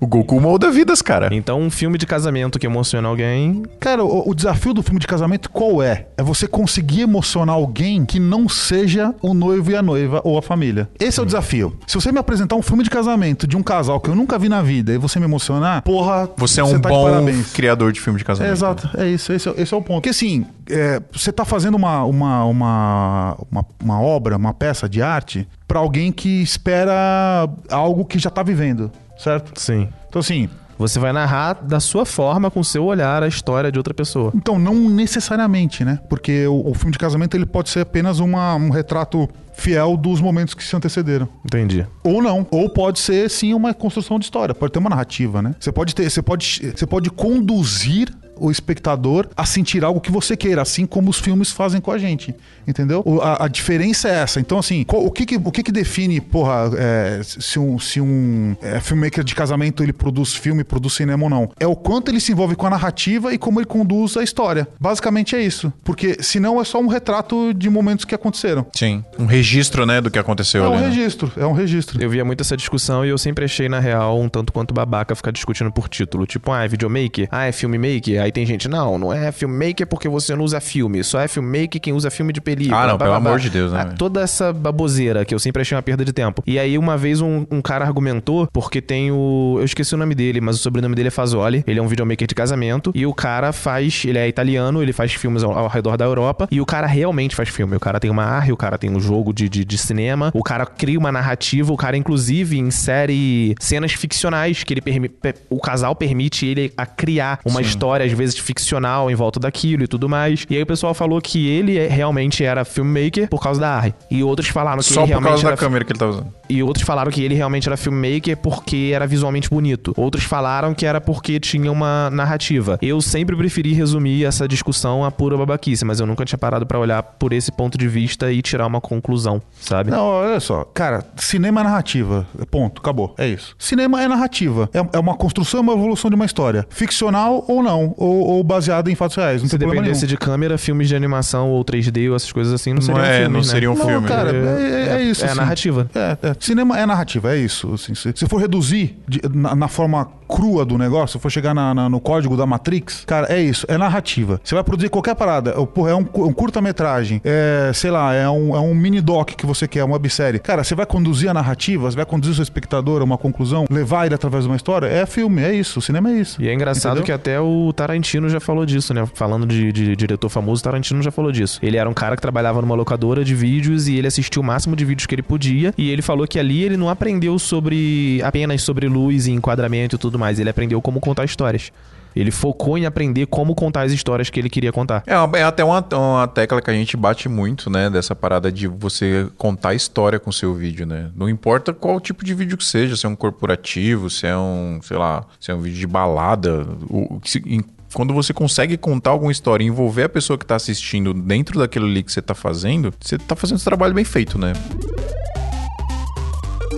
[0.00, 1.28] o Goku molda vidas, cara.
[1.32, 3.62] Então, um filme de casamento que emociona alguém.
[3.80, 6.06] Cara, o, o desafio do filme de casamento qual é?
[6.16, 10.42] É você conseguir emocionar alguém que não seja o noivo e a noiva ou a
[10.42, 10.88] família.
[10.98, 11.76] Esse é o desafio.
[11.86, 14.48] Se você me apresentar um filme de casamento de um casal que eu nunca vi
[14.48, 18.18] na vida e você me emocionar, porra, Você é um tá bom criador de filme
[18.18, 18.52] de É, casamento.
[18.52, 19.96] exato, é isso, esse é, esse é o ponto.
[19.96, 25.02] Porque assim, é, você tá fazendo uma, uma, uma, uma, uma obra, uma peça de
[25.02, 29.58] arte pra alguém que espera algo que já tá vivendo, certo?
[29.60, 29.88] Sim.
[30.08, 33.78] Então assim, Você vai narrar da sua forma, com o seu olhar, a história de
[33.78, 34.32] outra pessoa.
[34.34, 36.00] Então, não necessariamente, né?
[36.10, 40.20] Porque o, o filme de casamento ele pode ser apenas uma- um retrato fiel dos
[40.20, 41.28] momentos que se antecederam.
[41.44, 41.86] Entendi.
[42.02, 42.44] Ou não.
[42.50, 44.52] Ou pode ser, sim, uma construção de história.
[44.52, 45.54] Pode ter uma narrativa, né?
[45.60, 46.10] Você pode ter.
[46.10, 51.10] Você pode, você pode conduzir o espectador a sentir algo que você queira, assim como
[51.10, 52.34] os filmes fazem com a gente.
[52.66, 53.02] Entendeu?
[53.04, 54.40] O- a, a diferença é essa.
[54.40, 58.00] Então, assim, qual- o, que, que, o que, que define, porra, é, se um, se
[58.00, 61.50] um é, filmmaker de casamento ele produz filme, produz cinema ou não?
[61.60, 64.66] É o quanto ele se envolve com a narrativa e como ele conduz a história.
[64.80, 65.72] Basicamente é isso.
[65.84, 68.66] Porque senão é só um retrato de momentos que aconteceram.
[68.72, 69.04] Sim.
[69.18, 70.82] Um registro, né, do que aconteceu É um ali.
[70.82, 70.88] né?
[70.88, 72.02] registro, é um registro.
[72.02, 75.14] Eu via muito essa discussão e eu sempre achei, na real, um tanto quanto babaca
[75.14, 76.26] ficar discutindo por título.
[76.26, 77.28] Tipo, ah, é videomaker?
[77.30, 78.20] Ah, é filmmaker?
[78.24, 81.04] Aí tem gente, não, não é filmmaker porque você não usa filme.
[81.04, 82.80] Só é filmmaker quem usa filme de película.
[82.80, 83.30] Ah, não, pelo bababá.
[83.30, 86.12] amor de Deus, né, Ah, toda essa baboseira que eu sempre achei uma perda de
[86.12, 86.42] tempo.
[86.46, 89.56] E aí, uma vez, um, um cara argumentou, porque tem o.
[89.58, 91.62] Eu esqueci o nome dele, mas o sobrenome dele é Fazoli.
[91.66, 92.90] Ele é um videomaker de casamento.
[92.94, 94.02] E o cara faz.
[94.06, 96.48] Ele é italiano, ele faz filmes ao, ao redor da Europa.
[96.50, 97.76] E o cara realmente faz filme.
[97.76, 100.30] O cara tem uma arre, o cara tem um jogo de, de, de cinema.
[100.34, 101.72] O cara cria uma narrativa.
[101.72, 106.86] O cara, inclusive, insere cenas ficcionais que ele permi- pe- o casal permite ele a
[106.86, 110.46] criar uma história, às vezes, ficcional em volta daquilo e tudo mais.
[110.48, 113.94] E aí o pessoal falou que ele é- realmente era filmmaker por causa da arre.
[114.10, 116.06] E outros falaram que Só ele por realmente causa era da câmera que ele tá
[116.06, 116.32] usando.
[116.48, 119.92] e outros falaram que ele realmente era filmmaker porque era visualmente bonito.
[119.96, 122.78] Outros falaram que era porque tinha uma narrativa.
[122.82, 126.78] Eu sempre preferi resumir essa discussão a pura babaquice, mas eu nunca tinha parado pra
[126.78, 129.90] olhar por esse ponto de vista e tirar uma conclusão, sabe?
[129.90, 130.64] Não, olha só.
[130.74, 132.26] Cara, cinema é narrativa.
[132.50, 133.14] Ponto, acabou.
[133.18, 133.54] É isso.
[133.58, 134.68] Cinema é narrativa.
[134.72, 136.66] É, é uma construção, é uma evolução de uma história.
[136.70, 137.94] Ficcional ou não.
[138.04, 139.40] Ou, ou baseada em fatos reais.
[139.40, 140.06] Não Se dependesse nenhum.
[140.08, 143.12] de câmera, filmes de animação ou 3D ou essas coisas assim, não Não seriam é,
[143.20, 143.44] filmes, não né?
[143.46, 144.06] seria um Não, filme.
[144.08, 145.22] cara, é, é- é isso.
[145.24, 145.40] É a assim.
[145.40, 145.90] narrativa.
[145.94, 146.36] É, é.
[146.38, 147.72] Cinema é narrativa, é isso.
[147.72, 147.94] assim.
[147.94, 151.74] se, se for reduzir de- na, na forma crua do negócio, se for chegar na-
[151.74, 154.40] na- no código da Matrix, cara, é isso, é narrativa.
[154.42, 158.54] Você vai produzir qualquer parada, porra, é um, um curta-metragem, é, sei lá, é um,
[158.54, 160.38] é um mini-doc que você quer, uma websérie.
[160.40, 163.64] Cara, você vai conduzir a narrativa, você vai conduzir o seu espectador a uma conclusão,
[163.70, 166.40] levar ele através de uma história, é filme, é isso, o cinema é isso.
[166.40, 167.04] E é engraçado Entendeu?
[167.04, 169.04] que até o Tarantino já falou disso, né?
[169.14, 171.58] Falando de, de diretor famoso, o Tarantino já falou disso.
[171.62, 174.76] Ele era um cara que trabalhava numa locadora de vídeos e ele assistiu o máximo
[174.76, 175.72] de vídeos que ele podia.
[175.76, 179.98] E ele falou que ali ele não aprendeu sobre apenas sobre luz e enquadramento e
[179.98, 180.38] tudo mais.
[180.38, 181.70] Ele aprendeu como contar histórias.
[182.16, 185.02] Ele focou em aprender como contar as histórias que ele queria contar.
[185.04, 187.90] É, é até uma, uma tecla que a gente bate muito, né?
[187.90, 191.10] Dessa parada de você contar história com seu vídeo, né?
[191.16, 194.78] Não importa qual tipo de vídeo que seja, se é um corporativo, se é um,
[194.80, 196.64] sei lá, se é um vídeo de balada.
[196.88, 200.54] O, se- em- quando você consegue contar alguma história e envolver a pessoa que tá
[200.54, 204.38] assistindo dentro daquilo ali que você tá fazendo, você tá fazendo esse trabalho bem feito,
[204.38, 204.52] né?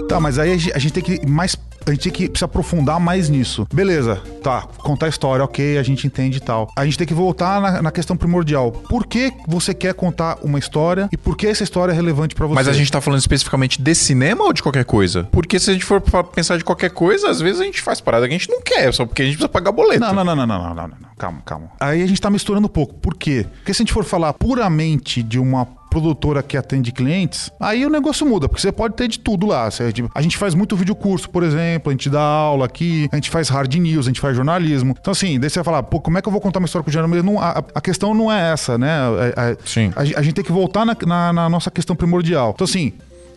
[0.08, 3.28] Tá, mas aí a gente tem que mais a gente tem que se aprofundar mais
[3.28, 3.66] nisso.
[3.72, 6.68] Beleza, tá, contar a história, ok, a gente entende e tal.
[6.74, 8.72] A gente tem que voltar na, na, questão primordial.
[8.72, 12.46] Por que você quer contar uma história e por que essa história é relevante para
[12.46, 12.54] você?
[12.54, 15.28] Mas a gente tá falando especificamente de cinema ou de qualquer coisa?
[15.30, 16.00] Porque se a gente for
[16.34, 18.92] pensar de qualquer coisa, às vezes a gente faz parada que a gente não quer,
[18.92, 20.00] só porque a gente precisa pagar boleto.
[20.00, 20.96] Não, não, não, não, não, não, não, não.
[21.16, 21.70] calma, calma.
[21.78, 22.94] Aí a gente tá misturando um pouco.
[22.94, 23.46] Por quê?
[23.58, 27.90] Porque se a gente for falar puramente de uma produtora que atende clientes, aí o
[27.90, 29.68] negócio muda, porque você pode ter de tudo lá.
[29.70, 33.16] Tipo, a gente faz muito vídeo curso, por exemplo, a gente dá aula aqui, a
[33.16, 34.94] gente faz hard news, a gente faz jornalismo.
[35.00, 36.84] Então, assim, daí você vai falar, pô, como é que eu vou contar uma história
[36.84, 37.32] com o jornalismo?
[37.32, 38.90] Não, a, a questão não é essa, né?
[39.36, 39.92] A, a- Sim.
[39.96, 42.52] a, a gente tem que voltar na, na- na nossa questão primordial.
[42.54, 42.92] Então, assim.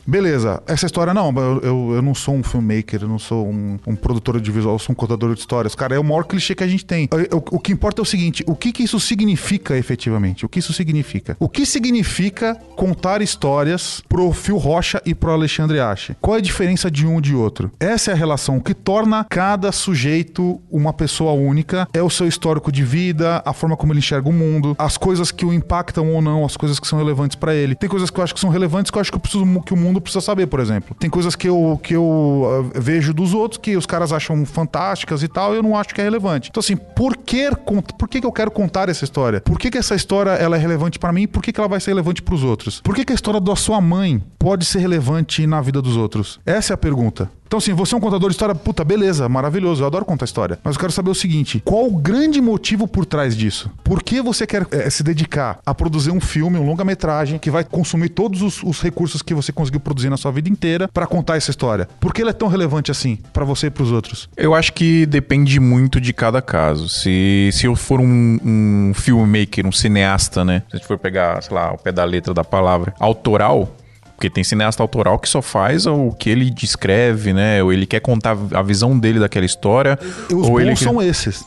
[0.06, 3.78] Beleza, essa história não, eu, eu, eu não sou um filmmaker, eu não sou um,
[3.86, 5.76] um produtor de visual, eu sou um contador de histórias.
[5.76, 7.08] Cara, é o maior clichê que a gente tem.
[7.12, 10.46] Eu- eu- o que importa é o seguinte: o que, que isso significa efetivamente?
[10.46, 11.36] O que isso significa?
[11.40, 16.16] O que significa contar histórias pro Phil Rocha e pro Alexandre Ache?
[16.22, 17.72] Qual é a diferença de um de outro?
[17.80, 18.60] Essa é a relação.
[18.60, 23.76] Que torna cada sujeito uma pessoa única é o seu histórico de vida, a forma
[23.78, 26.88] como ele enxerga o mundo, as coisas que o impactam ou não, as coisas que
[26.88, 27.76] são relevantes pra ele.
[27.76, 29.74] Tem coisas que eu acho que são relevantes que eu acho que, eu preciso, que
[29.74, 30.96] o mundo precisa saber, por exemplo.
[31.00, 35.24] Tem coisas que eu, que eu ah, vejo dos outros que os caras acham fantásticas
[35.24, 36.50] e tal, e eu não acho que é relevante.
[36.50, 37.50] Então, assim, por que,
[37.98, 39.42] por que, que eu quero contar essa história?
[39.42, 41.70] Por que, que essa história ela é relevante pra mim e por que, que ela
[41.70, 42.82] vai ser relevante pros outros?
[42.82, 46.40] Por que, que a história da sua mãe pode ser relevante na vida dos outros?
[46.46, 47.30] Essa é a pergunta.
[47.50, 50.60] Então, assim, você é um contador de história, puta, beleza, maravilhoso, eu adoro contar história.
[50.64, 53.72] Mas eu quero saber o seguinte: qual o grande motivo por trás disso?
[53.84, 57.64] Por que você quer eh, se dedicar a produzir um filme, um longa-metragem, que vai
[57.64, 61.38] consumir todos os, os recursos que você conseguiu produzir na sua vida inteira pra contar
[61.38, 61.90] essa história?
[62.00, 64.30] Por que ela é tão relevante assim pra você e pros outros?
[64.38, 66.88] Eu acho que depende muito de cada caso.
[66.88, 70.62] Se, se eu for um, um filmmaker, um cineasta, né?
[70.70, 73.76] Se a gente for pegar, sei lá, o pé da letra da palavra, autoral.
[74.20, 77.64] Porque tem cineasta autoral que só faz o que ele descreve, né?
[77.64, 79.98] Ou ele quer contar a visão dele daquela história.
[80.30, 81.46] E os ou bons ele são esses.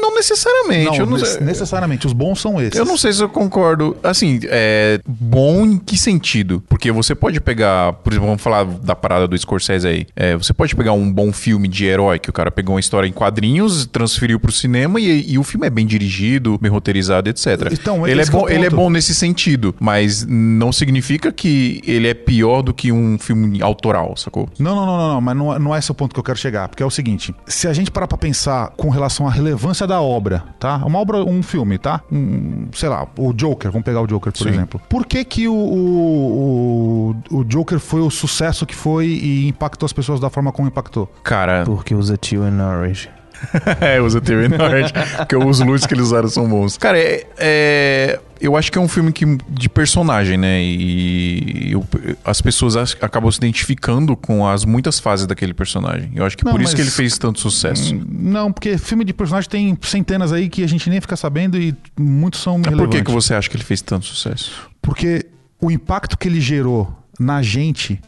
[0.00, 0.98] Não necessariamente.
[1.00, 1.40] não ne- sei.
[1.40, 2.78] necessariamente, os bons são esses.
[2.78, 3.96] Eu não sei se eu concordo.
[4.02, 6.62] Assim, é bom em que sentido?
[6.68, 10.06] Porque você pode pegar, por exemplo, vamos falar da parada do Scorsese aí.
[10.16, 13.06] É, você pode pegar um bom filme de herói, que o cara pegou uma história
[13.08, 17.70] em quadrinhos, transferiu pro cinema e, e o filme é bem dirigido, bem roteirizado, etc.
[17.72, 22.08] Então, ele, é é bom, ele é bom nesse sentido, mas não significa que ele
[22.08, 24.48] é pior do que um filme autoral, sacou?
[24.58, 26.24] Não, não, não, não, não, mas não, é- não é esse o ponto que eu
[26.24, 29.30] quero chegar, porque é o seguinte: se a gente parar pra pensar com relação à
[29.30, 30.76] relevância da obra, tá?
[30.84, 32.02] Uma obra, um filme, tá?
[32.10, 34.50] Um, sei lá, o Joker, vamos pegar o Joker, por Sim.
[34.50, 34.80] exemplo.
[34.88, 39.92] Por que que o, o, o, Joker foi o sucesso que foi e impactou as
[39.92, 41.10] pessoas da forma como impactou?
[41.22, 43.10] Cara, Porque usa Tio Norwich.
[43.80, 46.76] é, usa TV Nord, porque os looks que eles usaram são bons.
[46.78, 50.60] Cara, é, é- eu acho que é um filme que, de personagem, né?
[50.62, 51.86] E eu-
[52.24, 56.10] as pessoas ach- acabam se identificando com as muitas fases daquele personagem.
[56.14, 57.94] Eu acho que Não, por isso que ele fez tanto sucesso.
[58.08, 61.74] Não, porque filme de personagem tem centenas aí que a gente nem fica sabendo e
[61.98, 64.68] muitos são Mas por que, que você acha que ele fez tanto sucesso?
[64.80, 65.26] Porque
[65.60, 68.00] o impacto que ele gerou na gente,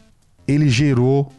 [0.48, 1.32] ele gerou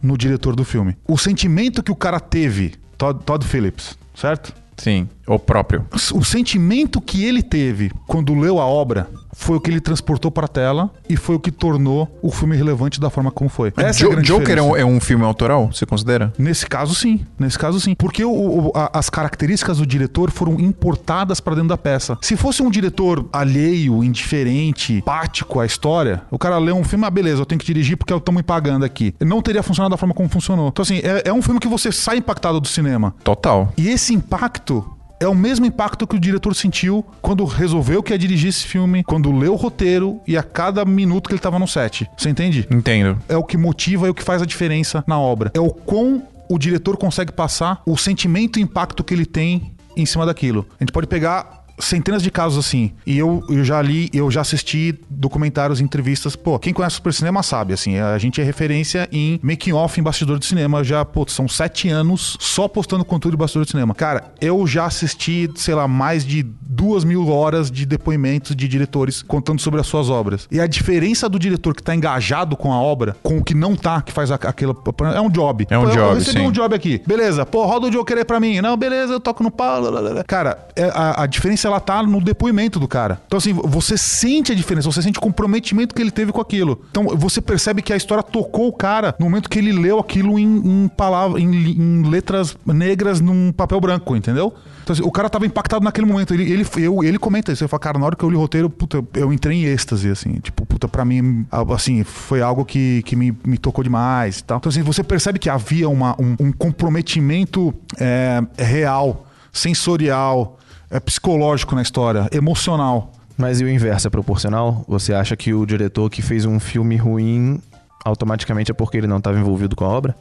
[0.00, 0.96] no diretor do filme.
[1.08, 4.52] O sentimento que o cara teve, Todd, Todd Phillips, certo?
[4.78, 5.84] Sim, o próprio.
[6.14, 9.08] O sentimento que ele teve quando leu a obra
[9.38, 12.98] foi o que ele transportou pra tela e foi o que tornou o filme relevante
[12.98, 13.70] da forma como foi.
[13.76, 16.32] Essa é a Jo- grande Joker é um, é um filme autoral, você considera?
[16.38, 17.20] Nesse caso, sim.
[17.38, 17.94] Nesse caso, sim.
[17.94, 18.30] Porque o-
[18.68, 22.16] o- a- as características do diretor foram importadas pra dentro da peça.
[22.22, 27.10] Se fosse um diretor alheio, indiferente, pático à história, o cara lê um filme, ah,
[27.10, 29.14] beleza, eu tenho que dirigir porque eu tô me pagando aqui.
[29.20, 30.68] Não teria funcionado da forma como funcionou.
[30.68, 33.14] Então, assim, é, é um filme que você sai impactado do cinema.
[33.22, 33.70] Total.
[33.76, 34.82] E esse impacto
[35.18, 39.02] é o mesmo impacto que o diretor sentiu quando resolveu que ia dirigir esse filme,
[39.04, 42.08] quando leu o roteiro e a cada minuto que ele tava no set.
[42.16, 42.66] Você entende?
[42.70, 43.18] Entendo.
[43.28, 45.50] é o que motiva e o que faz a diferença na obra.
[45.54, 50.04] É o quão o diretor consegue passar o sentimento e impacto que ele tem em
[50.04, 50.66] cima daquilo.
[50.78, 52.92] A gente pode pegar centenas de casos assim.
[53.06, 56.36] E eu, eu já li, eu já assisti documentários, entrevistas.
[56.36, 59.98] Pô, quem conhece o Super Cinema sabe, assim, a gente é referência em making off
[60.00, 60.82] em bastidor de cinema.
[60.82, 63.94] Já, pô, são sete anos só postando conteúdo de bastidor de cinema.
[63.94, 69.22] Cara, eu já assisti, sei lá, mais de duas mil horas de depoimentos de diretores
[69.22, 70.46] contando sobre as suas obras.
[70.50, 73.74] E a diferença do diretor que tá engajado com a obra, com o que não
[73.74, 74.76] tá, que faz aquela.
[75.14, 75.66] É um job.
[75.70, 76.46] É um Pô, job, Eu recebi sim.
[76.46, 77.02] um job aqui.
[77.06, 78.60] Beleza, pô, roda o Joker aí pra mim.
[78.60, 79.82] Não, beleza, eu toco no pau.
[80.26, 83.20] Cara, é, a, a diferença ela tá no depoimento do cara.
[83.26, 86.82] Então, assim, você sente a diferença, você sente o comprometimento que ele teve com aquilo.
[86.90, 90.38] Então, você percebe que a história tocou o cara no momento que ele leu aquilo
[90.38, 94.54] em, em palavras, em, em letras negras num papel branco, entendeu?
[94.86, 96.32] Então, assim, o cara tava impactado naquele momento.
[96.32, 97.64] Ele, ele, eu, ele comenta isso.
[97.64, 100.08] Ele fala, cara, na hora que eu li o roteiro, puta, eu entrei em êxtase,
[100.08, 100.34] assim.
[100.34, 104.58] Tipo, puta, pra mim, assim, foi algo que, que me, me tocou demais e tal.
[104.58, 110.56] Então, assim, você percebe que havia uma, um, um comprometimento é, real, sensorial,
[110.90, 113.12] é, psicológico na história, emocional.
[113.36, 114.84] Mas e o inverso é proporcional?
[114.88, 117.60] Você acha que o diretor que fez um filme ruim
[118.04, 120.16] automaticamente é porque ele não estava envolvido com a obra?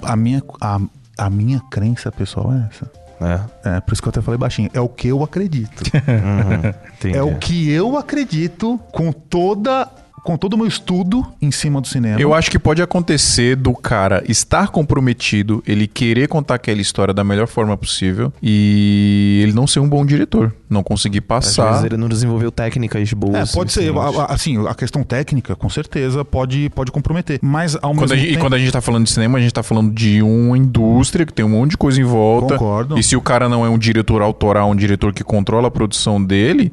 [0.00, 0.80] A minha, a,
[1.18, 2.90] a minha crença, pessoal, é essa.
[3.20, 3.76] É.
[3.76, 4.70] É, por isso que eu até falei baixinho.
[4.72, 5.82] É o que eu acredito.
[6.02, 7.12] Uhum.
[7.12, 9.88] É o que eu acredito com toda
[10.22, 12.20] com todo o meu estudo em cima do cinema.
[12.20, 17.24] Eu acho que pode acontecer do cara estar comprometido, ele querer contar aquela história da
[17.24, 21.70] melhor forma possível e ele não ser um bom diretor, não conseguir Às passar.
[21.70, 23.50] vezes ele não desenvolveu técnicas boas.
[23.50, 23.92] É, pode ser.
[24.28, 27.40] Assim, a questão técnica, com certeza, pode, pode comprometer.
[27.42, 28.38] Mas ao Quando mesmo a gente, tempo...
[28.38, 31.26] E quando a gente tá falando de cinema, a gente tá falando de uma indústria
[31.26, 32.54] que tem um monte de coisa em volta.
[32.56, 32.98] Concordo.
[32.98, 36.22] E se o cara não é um diretor autoral, um diretor que controla a produção
[36.22, 36.72] dele,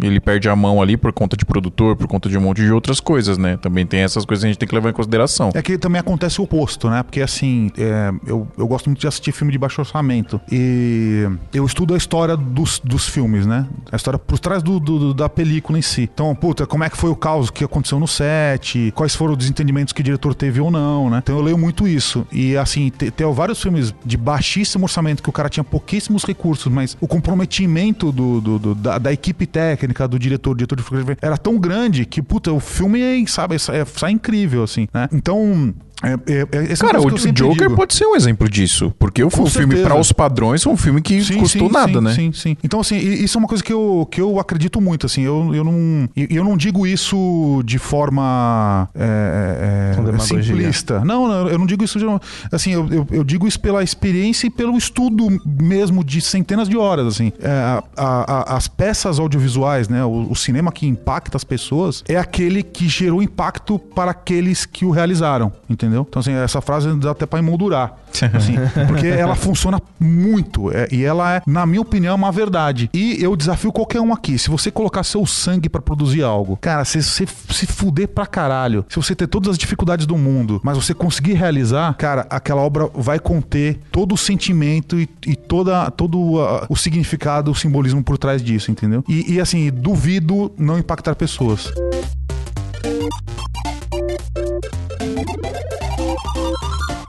[0.00, 2.70] ele perde a mão ali por conta de produtor, por conta de um monte de
[2.72, 3.56] outras coisas, né?
[3.56, 5.50] Também tem essas coisas que a gente tem que levar em consideração.
[5.54, 7.02] É que também acontece o oposto, né?
[7.02, 10.40] Porque assim, é, eu, eu gosto muito de assistir filme de baixo orçamento.
[10.50, 13.66] E eu estudo a história dos, dos filmes, né?
[13.90, 16.08] A história por trás do, do- da película em si.
[16.12, 18.92] Então, puta, como é que foi o caos que aconteceu no set?
[18.94, 21.20] Quais foram os desentendimentos que o diretor teve ou não, né?
[21.22, 22.26] Então eu leio muito isso.
[22.32, 26.70] E assim, te- tem vários filmes de baixíssimo orçamento que o cara tinha pouquíssimos recursos,
[26.72, 31.16] mas o comprometimento do, do- do- da, da equipe técnica, do diretor, diretor de fotografia,
[31.20, 35.08] era tão grande que, puta, o filme, sabe, é, sai incrível, assim, né?
[35.12, 35.74] Então.
[36.02, 37.76] É, é, é, essa Cara, coisa o que eu sempre Joker digo.
[37.76, 38.92] pode ser um exemplo disso.
[38.98, 41.92] Porque Com um filme, para os padrões, foi um filme que Sim, custou sim, nada,
[41.92, 42.14] sim, né?
[42.14, 42.56] Sim, sim.
[42.64, 45.22] Então, assim, i- isso é uma coisa que eu, que eu acredito muito, assim.
[45.22, 51.04] Eu, eu, não, e- eu não digo isso de forma é, é, simplista.
[51.04, 53.82] Não, não, eu não digo isso de uma- Assim, eu, eu, eu digo isso pela
[53.82, 57.32] experiência e pelo estudo mesmo de centenas de horas, assim.
[57.40, 60.04] É, a- a- a- as peças audiovisuais, né?
[60.04, 64.84] O, o cinema que impacta as pessoas é aquele que gerou impacto para aqueles que
[64.84, 65.91] o realizaram, entendeu?
[66.00, 67.94] Então, assim, essa frase dá até pra emoldurar.
[68.34, 68.54] Assim,
[68.86, 70.70] porque ela funciona muito.
[70.72, 72.88] é, e ela é, na minha opinião, uma verdade.
[72.92, 74.38] E eu desafio qualquer um aqui.
[74.38, 78.84] Se você colocar seu sangue pra produzir algo, cara, se você se fuder pra caralho,
[78.88, 82.88] se você ter todas as dificuldades do mundo, mas você conseguir realizar, cara, aquela obra
[82.94, 88.18] vai conter todo o sentimento e, e toda, todo ah, o significado, o simbolismo por
[88.18, 89.04] trás disso, entendeu?
[89.08, 91.72] E, e, assim, duvido não impactar pessoas.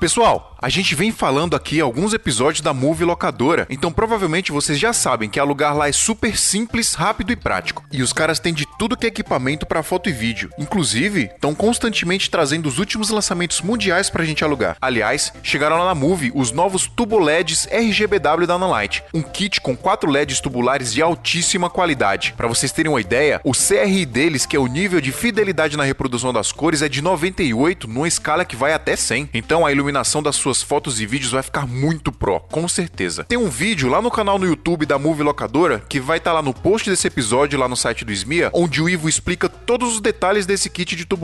[0.04, 4.92] Pessoal, a gente vem falando aqui alguns episódios da Movie Locadora, então provavelmente vocês já
[4.92, 7.86] sabem que alugar lá é super simples, rápido e prático.
[7.90, 10.50] E os caras têm de tudo que é equipamento para foto e vídeo.
[10.60, 14.76] Inclusive, estão constantemente trazendo os últimos lançamentos mundiais pra gente alugar.
[14.82, 19.74] Aliás, chegaram lá na Movie os novos Turbo LEDs RGBW da Nanlite, um kit com
[19.74, 22.34] quatro LEDs tubulares de altíssima qualidade.
[22.36, 25.84] Para vocês terem uma ideia, o CRI deles, que é o nível de fidelidade na
[25.86, 29.30] reprodução das cores, é de 98 numa escala que vai até 100.
[29.34, 33.24] Então a iluminação das suas fotos e vídeos vai ficar muito pro, com certeza.
[33.24, 36.42] Tem um vídeo lá no canal no YouTube da Movie Locadora que vai estar lá
[36.42, 40.02] no post desse episódio lá no site do Smia, onde o Ivo explica todos os
[40.02, 41.24] detalhes desse kit de tubo.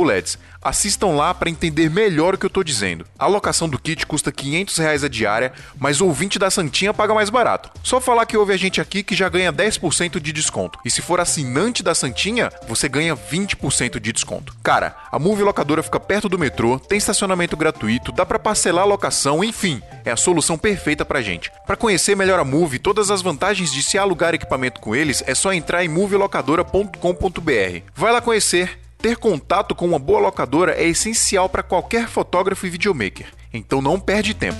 [0.61, 3.05] Assistam lá para entender melhor o que eu tô dizendo.
[3.17, 7.13] A locação do kit custa 500 reais a diária, mas o ouvinte da Santinha paga
[7.13, 7.69] mais barato.
[7.83, 10.79] Só falar que ouve a gente aqui que já ganha 10% de desconto.
[10.85, 14.55] E se for assinante da Santinha, você ganha 20% de desconto.
[14.63, 18.87] Cara, a Movie Locadora fica perto do metrô, tem estacionamento gratuito, dá pra parcelar a
[18.87, 21.49] locação, enfim, é a solução perfeita pra gente.
[21.65, 25.23] Pra conhecer melhor a Move e todas as vantagens de se alugar equipamento com eles,
[25.25, 27.81] é só entrar em movielocadora.com.br.
[27.95, 28.77] Vai lá conhecer.
[28.97, 33.27] Ter contato com uma boa locadora é essencial para qualquer fotógrafo e videomaker.
[33.53, 34.59] Então não perde tempo.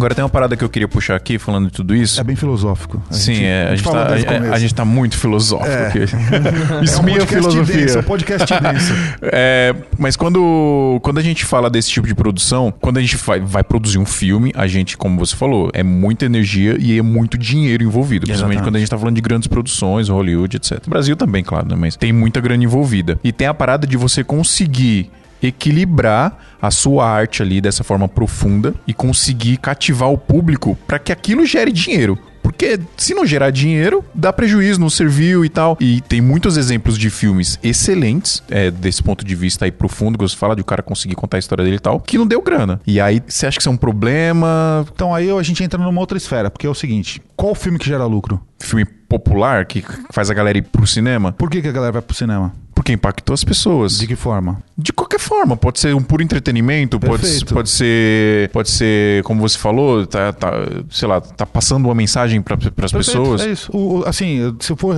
[0.00, 2.18] Agora tem uma parada que eu queria puxar aqui, falando de tudo isso.
[2.18, 3.02] É bem filosófico.
[3.10, 5.86] A Sim, gente- é, a, gente tá, o a- a gente tá muito filosófico É.
[5.88, 5.98] aqui.
[7.20, 7.76] É um filosofia.
[7.76, 8.94] denso, é um podcast denso.
[9.22, 13.40] É, mas quando, quando a gente fala desse tipo de produção, quando a gente vai,
[13.40, 17.36] vai produzir um filme, a gente, como você falou, é muita energia e é muito
[17.36, 18.26] dinheiro envolvido.
[18.26, 18.62] Principalmente Exatamente.
[18.62, 20.78] quando a gente tá falando de grandes produções, Hollywood, etc.
[20.88, 21.76] Brasil também, claro, né?
[21.78, 23.18] Mas tem muita grana envolvida.
[23.22, 25.10] E tem a parada de você conseguir
[25.42, 31.12] equilibrar a sua arte ali dessa forma profunda e conseguir cativar o público para que
[31.12, 32.18] aquilo gere dinheiro.
[32.42, 35.76] Porque se não gerar dinheiro, dá prejuízo, não serviu e tal.
[35.80, 40.24] E tem muitos exemplos de filmes excelentes, é, desse ponto de vista aí profundo, que
[40.24, 42.42] você fala de o cara conseguir contar a história dele e tal, que não deu
[42.42, 42.80] grana.
[42.86, 44.84] E aí, você acha que isso é um problema?
[44.92, 47.86] Então aí a gente entra numa outra esfera, porque é o seguinte: qual filme que
[47.86, 48.40] gera lucro?
[48.58, 51.32] Filme popular que faz a galera ir pro cinema?
[51.32, 52.52] Por que, que a galera vai pro cinema?
[52.80, 53.98] Porque impactou as pessoas.
[53.98, 54.56] De que forma?
[54.76, 57.52] De qualquer forma, pode ser um puro entretenimento, pode, Perfeito.
[57.52, 60.50] pode ser, pode ser, como você falou, tá, tá,
[60.88, 62.56] sei lá, tá passando uma mensagem para
[62.86, 63.42] as pessoas.
[63.42, 63.70] É isso.
[63.76, 64.96] O- assim, se eu for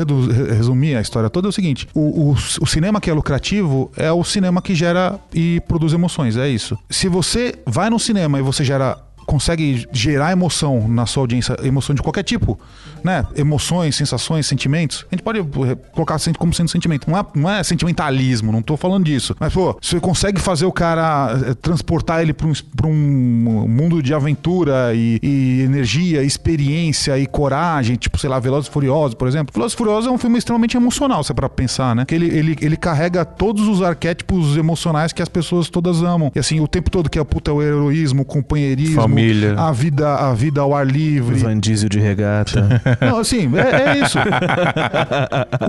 [0.56, 4.12] resumir a história toda, é o seguinte: o, o- o cinema que é lucrativo é
[4.12, 6.36] o cinema que gera e produz emoções.
[6.36, 6.78] É isso.
[6.88, 8.96] Se você vai no cinema e você gera.
[9.24, 12.58] Consegue gerar emoção na sua audiência, emoção de qualquer tipo,
[13.04, 13.24] né?
[13.36, 15.06] Emoções, sensações, sentimentos.
[15.10, 17.10] A gente pode eh, colocar como sendo sentimento.
[17.10, 19.36] Não é, não é sentimentalismo, não tô falando disso.
[19.38, 24.02] Mas, pô, você consegue fazer o cara eh, transportar ele pra um, pra um mundo
[24.02, 29.28] de aventura e, e energia, experiência e coragem, tipo, sei lá, Velozes e Furiosos, por
[29.28, 29.52] exemplo.
[29.52, 32.04] Velozes e Furiosos é um filme extremamente emocional, se é pra pensar, né?
[32.04, 36.30] Que ele, ele, ele carrega todos os arquétipos emocionais que as pessoas todas amam.
[36.34, 39.54] E assim, o tempo todo que é, puta, o heroísmo, o companheirismo, Família.
[39.58, 41.36] a vida, a vida ao ar livre.
[41.38, 42.82] Van Diesel de regata.
[43.00, 44.18] Não, assim, é, é isso.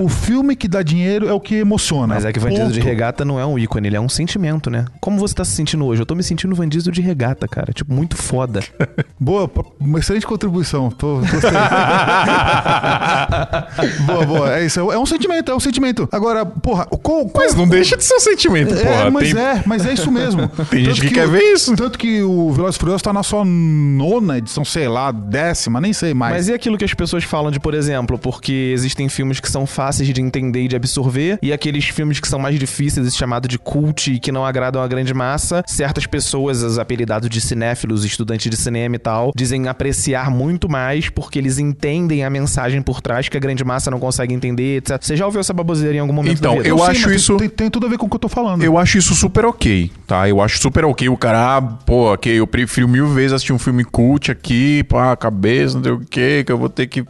[0.01, 2.15] o filme que dá dinheiro é o que emociona.
[2.15, 4.69] Mas é que Van Diesel de regata não é um ícone, ele é um sentimento,
[4.69, 4.85] né?
[4.99, 6.01] Como você tá se sentindo hoje?
[6.01, 7.71] Eu tô me sentindo Van Diesel de regata, cara.
[7.73, 8.61] Tipo, muito foda.
[9.19, 9.49] Boa,
[9.79, 10.89] uma excelente contribuição.
[10.89, 11.51] Tô, gostei.
[14.05, 14.59] boa, boa.
[14.59, 14.79] É isso.
[14.91, 16.07] É um sentimento, é um sentimento.
[16.11, 19.11] Agora, porra, qual, qual- Mas não deixa de ser um sentimento, É, porra.
[19.11, 20.47] mas Tem- é, mas é isso mesmo.
[20.69, 21.75] Tem gente Tanto que quer o- ver isso.
[21.75, 25.93] Tanto que o Velozes e Furiosos tá na sua nona edição, sei lá, décima, nem
[25.93, 26.33] sei mais.
[26.35, 29.65] Mas e aquilo que as pessoas falam de, por exemplo, porque existem filmes que são
[29.67, 33.59] fáceis de entender e de absorver, e aqueles filmes que são mais difíceis, chamado de
[33.59, 38.49] cult e que não agradam a grande massa, certas pessoas, os apelidados de cinéfilos, estudantes
[38.49, 43.27] de cinema e tal, dizem apreciar muito mais porque eles entendem a mensagem por trás
[43.27, 44.97] que a grande massa não consegue entender, etc.
[45.01, 46.69] Você já ouviu essa baboseira em algum momento Então, da vida?
[46.69, 48.63] eu sim, acho isso- Tem, tem tudo a ver com o que eu tô falando.
[48.63, 50.29] Eu acho isso super ok, tá?
[50.29, 53.59] Eu acho super ok o cara, ah, pô, ok, eu prefiro mil vezes assistir um
[53.59, 57.02] filme cult aqui, pá, cabeça, não sei o que, que eu vou ter que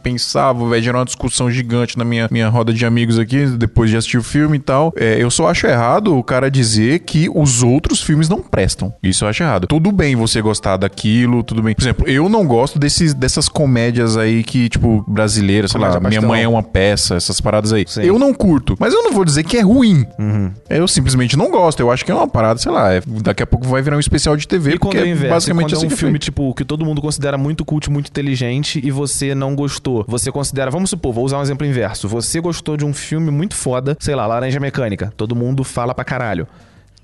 [0.54, 3.96] vou vai gerar uma discussão gigante na minha, minha roda de amigos aqui, depois de
[3.96, 4.92] assistir o filme e tal.
[4.96, 8.94] É, eu só acho errado o cara dizer que os outros filmes não prestam.
[9.02, 9.66] Isso eu acho errado.
[9.66, 11.74] Tudo bem você gostar daquilo, tudo bem.
[11.74, 16.20] Por exemplo, eu não gosto desses, dessas comédias aí que, tipo, brasileiras, sei lá, Minha.
[16.22, 17.84] Mãe é uma peça, essas paradas aí.
[17.86, 18.02] Sim.
[18.02, 20.06] Eu não curto, mas eu não vou dizer que é ruim.
[20.68, 21.80] Eu simplesmente não gosto.
[21.80, 24.00] Eu acho que é uma parada, sei lá, é- daqui a pouco vai virar um
[24.00, 26.18] especial de TV, E quando porque é inverso, basicamente quando é um filme, foi.
[26.18, 29.83] tipo, que todo mundo considera muito cult, muito inteligente e você não gostou.
[30.08, 32.08] Você considera, vamos supor, vou usar um exemplo inverso.
[32.08, 35.12] Você gostou de um filme muito foda, sei lá, Laranja Mecânica.
[35.16, 36.46] Todo mundo fala pra caralho.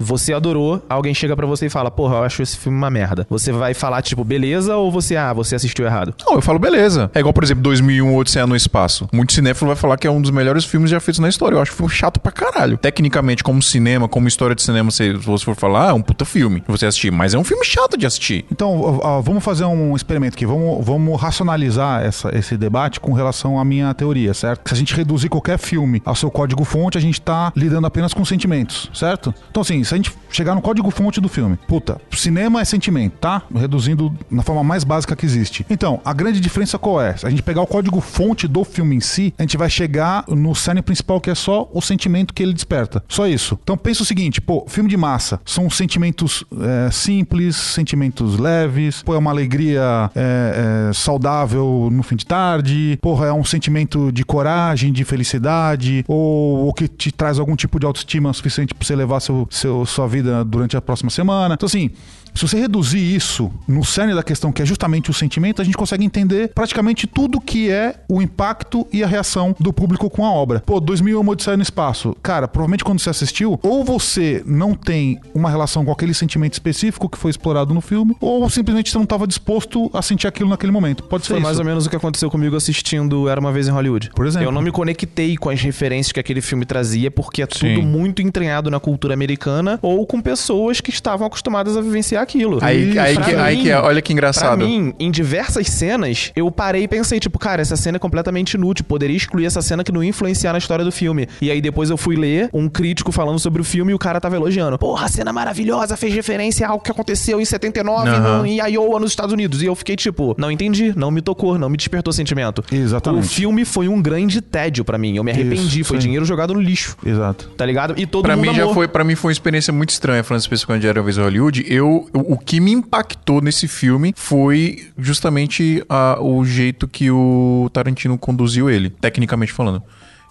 [0.00, 3.26] Você adorou, alguém chega pra você e fala, porra, eu acho esse filme uma merda.
[3.28, 6.14] Você vai falar, tipo, beleza, ou você, ah, você assistiu errado?
[6.26, 7.10] Não, eu falo beleza.
[7.14, 9.06] É igual, por exemplo, 2001 Odisseia no Espaço.
[9.12, 11.54] Muito cinéfilo vai falar que é um dos melhores filmes já feitos na história.
[11.56, 12.78] Eu acho que foi um chato pra caralho.
[12.78, 16.62] Tecnicamente, como cinema, como história de cinema, se você for falar, é um puta filme.
[16.66, 18.44] Você assistir, mas é um filme chato de assistir.
[18.50, 20.46] Então, ó, ó, vamos fazer um experimento aqui.
[20.46, 24.68] Vamos, vamos racionalizar essa- esse debate com relação à minha teoria, certo?
[24.68, 28.24] Se a gente reduzir qualquer filme ao seu código-fonte, a gente tá lidando apenas com
[28.24, 29.34] sentimentos, certo?
[29.50, 33.42] Então, assim, se a gente chegar no código-fonte do filme, puta, cinema é sentimento, tá?
[33.52, 35.66] Reduzindo na forma mais básica que existe.
[35.68, 37.16] Então, a grande diferença qual é?
[37.16, 40.54] Se a gente pegar o código-fonte do filme em si, a gente vai chegar no
[40.54, 43.02] cerne principal, que é só o sentimento que ele desperta.
[43.08, 43.58] Só isso.
[43.64, 46.44] Então, pensa o seguinte, pô, filme de massa são sentimentos
[46.86, 52.96] é, simples, sentimentos leves, pô, é uma alegria é, é, saudável no fim de tarde,
[53.02, 57.80] porra, é um sentimento de coragem, de felicidade, ou, ou que te traz algum tipo
[57.80, 61.54] de autoestima suficiente pra você levar seu, seu, sua vida durante a próxima semana.
[61.54, 61.90] Então, assim,
[62.34, 65.76] se você reduzir isso no cerne da questão, que é justamente o sentimento, a gente
[65.76, 70.32] consegue entender praticamente tudo que é o impacto e a reação do público com a
[70.32, 70.60] obra.
[70.60, 72.16] Pô, 2001 Odisseia no Espaço.
[72.22, 77.08] Cara, provavelmente quando você assistiu, ou você não tem uma relação com aquele sentimento específico
[77.08, 80.72] que foi explorado no filme, ou simplesmente você não estava disposto a sentir aquilo naquele
[80.72, 81.02] momento.
[81.04, 81.46] Pode ser Foi isso.
[81.46, 84.10] mais ou menos o que aconteceu comigo assistindo Era Uma Vez em Hollywood.
[84.14, 84.48] Por exemplo.
[84.48, 87.82] Eu não me conectei com as referências que aquele filme trazia, porque é tudo Sim.
[87.82, 92.58] muito entranhado na cultura americana ou com pessoas que estavam acostumadas a vivenciar aquilo.
[92.62, 94.64] Aí, aí, Pra que, aí mim- que é, olha que Pra engraçado.
[94.64, 98.84] mim, em diversas cenas, eu parei e pensei, tipo, cara, essa cena é completamente inútil.
[98.84, 101.28] Poderia excluir essa cena que não ia influenciar na história do filme.
[101.40, 104.20] E aí depois eu fui ler um crítico falando sobre o filme e o cara
[104.20, 104.78] tava elogiando.
[104.78, 108.38] Porra, a cena maravilhosa, fez referência a algo que aconteceu em 79 Aham.
[108.38, 109.62] no, em Iowa, nos Estados Unidos.
[109.62, 112.62] E eu fiquei tipo, não entendi, não me tocou, não me despertou sentimento.
[112.72, 113.24] Exatamente.
[113.24, 115.16] O filme foi um grande tédio pra mim.
[115.16, 116.04] Eu me arrependi, Isso, foi sim.
[116.06, 116.96] dinheiro jogado no lixo.
[117.04, 117.50] Exato.
[117.56, 117.94] Tá ligado?
[117.96, 118.74] E todo Pra mundo mim já amou.
[118.74, 121.64] foi, para mim foi uma experiência muito estranha, falando especificamente de Era vez Hollywood.
[121.68, 128.16] Eu, o, que me impactou nesse filme foi justamente a- o jeito que o Tarantino
[128.18, 129.82] conduziu ele, tecnicamente falando.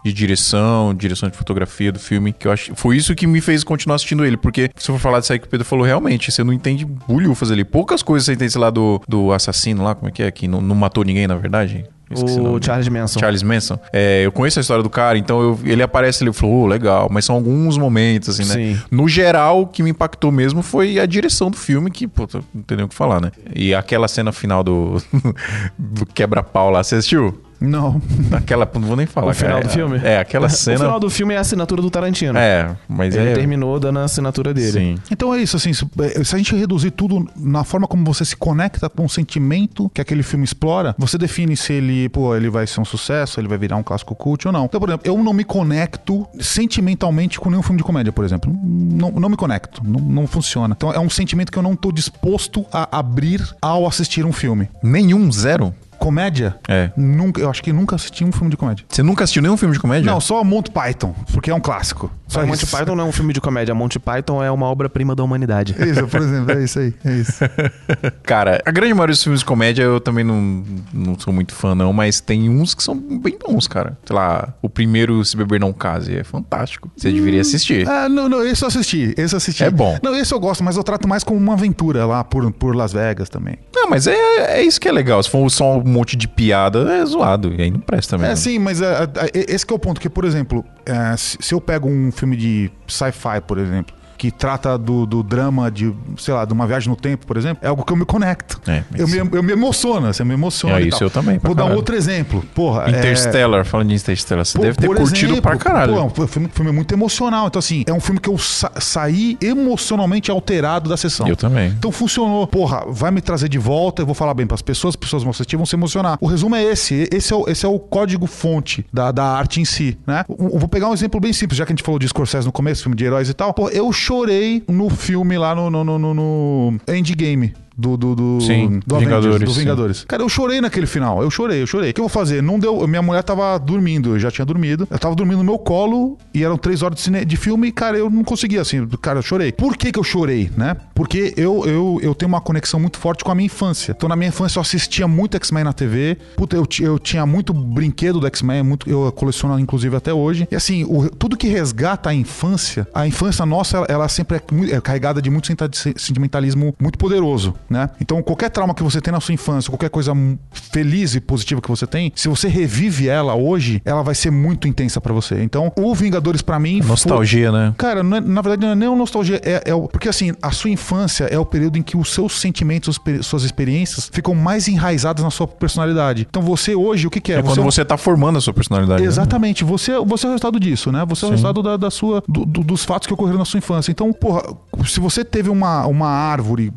[0.04, 2.74] De direção, direção de fotografia do filme, que eu acho.
[2.74, 4.38] Foi isso que me fez continuar assistindo ele.
[4.38, 6.86] Porque, se eu for falar disso aí que o Pedro falou, realmente, você não entende
[6.86, 7.66] bulhufas ali.
[7.66, 10.32] Poucas coisas você entende, sei lá, do, do assassino lá, como é que é?
[10.32, 11.86] Que não, não matou ninguém, na verdade.
[12.12, 12.60] Esqueci O.
[12.64, 13.20] Charles Manson.
[13.20, 13.80] Charles Manson.
[13.93, 16.68] É, eu conheço a história do cara, então eu- ele aparece ali e falou, oh,
[16.68, 18.53] legal, mas são alguns momentos, assim, né?
[18.76, 18.82] Sim.
[18.89, 22.64] No geral, o que me impactou mesmo foi a direção do filme, que, pô, não
[22.64, 23.32] tem nem o que falar, né?
[23.55, 25.01] E aquela cena final do,
[25.78, 27.41] do quebra-pau lá, você assistiu?
[27.60, 28.01] Não.
[28.32, 29.32] Aquela, não vou nem falar.
[29.32, 29.68] O final cara.
[29.68, 29.99] do filme?
[30.03, 30.78] É, aquela O cena.
[30.78, 32.38] final do filme é a assinatura do Tarantino.
[32.38, 33.34] É, mas Ele é.
[33.34, 34.72] terminou dando a assinatura dele.
[34.72, 34.95] Sim.
[35.12, 38.24] Então é isso, assim, se, eh, se a gente reduzir tudo na forma como você
[38.24, 42.49] se conecta com o sentimento que aquele filme explora, você define se ele, pô, ele
[42.49, 44.66] vai ser um sucesso, ele vai virar um clássico cult ou não.
[44.66, 48.51] Então, por exemplo, eu não me conecto sentimentalmente com nenhum filme de comédia, por exemplo.
[48.64, 50.74] Não, não me conecto, não, não funciona.
[50.78, 54.70] Então é um sentimento que eu não tô disposto a abrir ao assistir um filme.
[54.82, 55.74] Nenhum, zero.
[56.00, 56.56] Comédia?
[56.68, 56.91] É.
[56.95, 58.86] Nunca, eu acho que nunca assisti um filme de comédia.
[58.88, 60.10] Você nunca assistiu nenhum filme de comédia?
[60.10, 62.12] Não, só Monty Python, porque é um clássico.
[62.28, 62.66] Só Monty.
[62.66, 63.74] Python não é um filme de comédia.
[63.74, 65.76] Monty Python é uma obra-prima da humanidade.
[65.82, 67.39] Isso, por exemplo, é isso aí, é isso.
[68.24, 71.74] Cara, a grande maioria dos filmes de comédia eu também não, não sou muito fã,
[71.74, 73.97] não, mas tem uns que são bem bons, cara.
[74.06, 76.91] Sei lá, o primeiro Se Beber Não Case é fantástico.
[76.95, 77.88] Você deveria assistir.
[77.88, 79.64] Ah, não, não, esse eu assisti, esse eu assisti.
[79.64, 79.97] É bom.
[80.04, 82.93] Não, esse eu gosto, mas eu trato mais como uma aventura lá por, por Las
[82.93, 83.58] Vegas também.
[83.74, 85.22] Não, mas é, é isso que é legal.
[85.24, 87.54] Se for só um monte de piada, é zoado.
[87.54, 88.32] E aí não presta mesmo.
[88.32, 91.54] É, sim, mas é, é, esse que é o ponto, que, por exemplo, é, se
[91.54, 96.34] eu pego um filme de sci-fi, por exemplo, que trata do, do drama de, sei
[96.34, 98.59] lá, de uma viagem no tempo, por exemplo, é algo que eu me conecto.
[98.67, 100.78] É, eu, me, eu me emociono, você me emociona.
[100.80, 101.78] É, isso eu também, Vou dar um caralho.
[101.78, 102.43] outro exemplo.
[102.53, 105.93] Porra, é, Interstellar, falando de Interstellar, você Pô, deve ter por curtido exemplo, pra caralho.
[105.93, 107.47] Pô, é um filme, filme muito emocional.
[107.47, 111.26] Então, assim, é um filme que eu sa- saí emocionalmente alterado da sessão.
[111.26, 111.70] Eu também.
[111.70, 112.45] Então funcionou.
[112.45, 115.30] Porra, vai me trazer de volta, eu vou falar bem pras pessoas, as pessoas vão
[115.32, 116.17] assistir, vão se emocionar.
[116.20, 117.07] O resumo é esse.
[117.11, 120.26] Esse é o, esse é o código-fonte da, da arte em si, né?
[120.28, 122.51] Eu vou pegar um exemplo bem simples, já que a gente falou de Scorsese no
[122.51, 123.53] começo, filme de heróis e tal.
[123.53, 127.53] Pô, eu chorei no filme lá no, no, no, no- Endgame.
[127.80, 129.60] Do, do, do, Sim, do Vingadores, Avengers, do sim.
[129.62, 130.06] Vingadores.
[130.06, 131.22] Cara, eu chorei naquele final.
[131.24, 131.92] Eu chorei, eu chorei.
[131.92, 132.44] O que eu vou fazer?
[132.44, 132.86] Não deu.
[132.88, 134.86] Minha mulher tava dormindo, eu já tinha dormido.
[134.92, 137.72] Eu tava dormindo no meu colo e eram três horas de, cine, de filme e,
[137.72, 138.86] cara, eu não conseguia, assim.
[139.02, 139.52] Cara, eu chorei.
[139.54, 140.76] Por que, que eu chorei, né?
[140.94, 143.94] Porque eu, eu, eu tenho uma conexão muito forte com a minha infância.
[143.96, 146.18] Então, na minha infância, eu assistia muito X-Men na TV.
[146.36, 150.48] Puta, eu, eu tinha muito brinquedo do X-Men, muito, eu coleciono, inclusive, até hoje.
[150.52, 154.76] E assim, o- tudo que resgata a infância, a infância nossa, ela, ela sempre é,
[154.76, 155.48] é carregada de muito
[155.96, 157.89] sentimentalismo muito poderoso, né?
[158.01, 160.13] Então, qualquer trauma que você tem na sua infância, qualquer coisa
[160.51, 164.67] feliz e positiva que você tem, se você revive ela hoje, ela vai ser muito
[164.67, 165.41] intensa pra você.
[165.43, 167.74] Então, o Vingadores pra mim foi- Nostalgia, né?
[167.78, 170.51] Cara, é- na verdade não é nem uma nostalgia, é, é o, porque assim, a
[170.51, 174.67] sua infância é o período em que os seus sentimentos, os- suas experiências ficam mais
[174.67, 176.26] enraizadas na sua personalidade.
[176.30, 177.39] Então você hoje, o que, que é?
[177.39, 179.01] É quando é um- você tá formando a sua personalidade.
[179.01, 179.07] né?
[179.07, 181.05] Exatamente, você, você é o resultado disso, né?
[181.07, 183.57] Você é o resultado da, da sua, do- do- dos fatos que ocorreram na sua
[183.57, 183.91] infância.
[183.91, 184.43] Então, porra,
[184.86, 186.72] se você teve uma, uma árvore,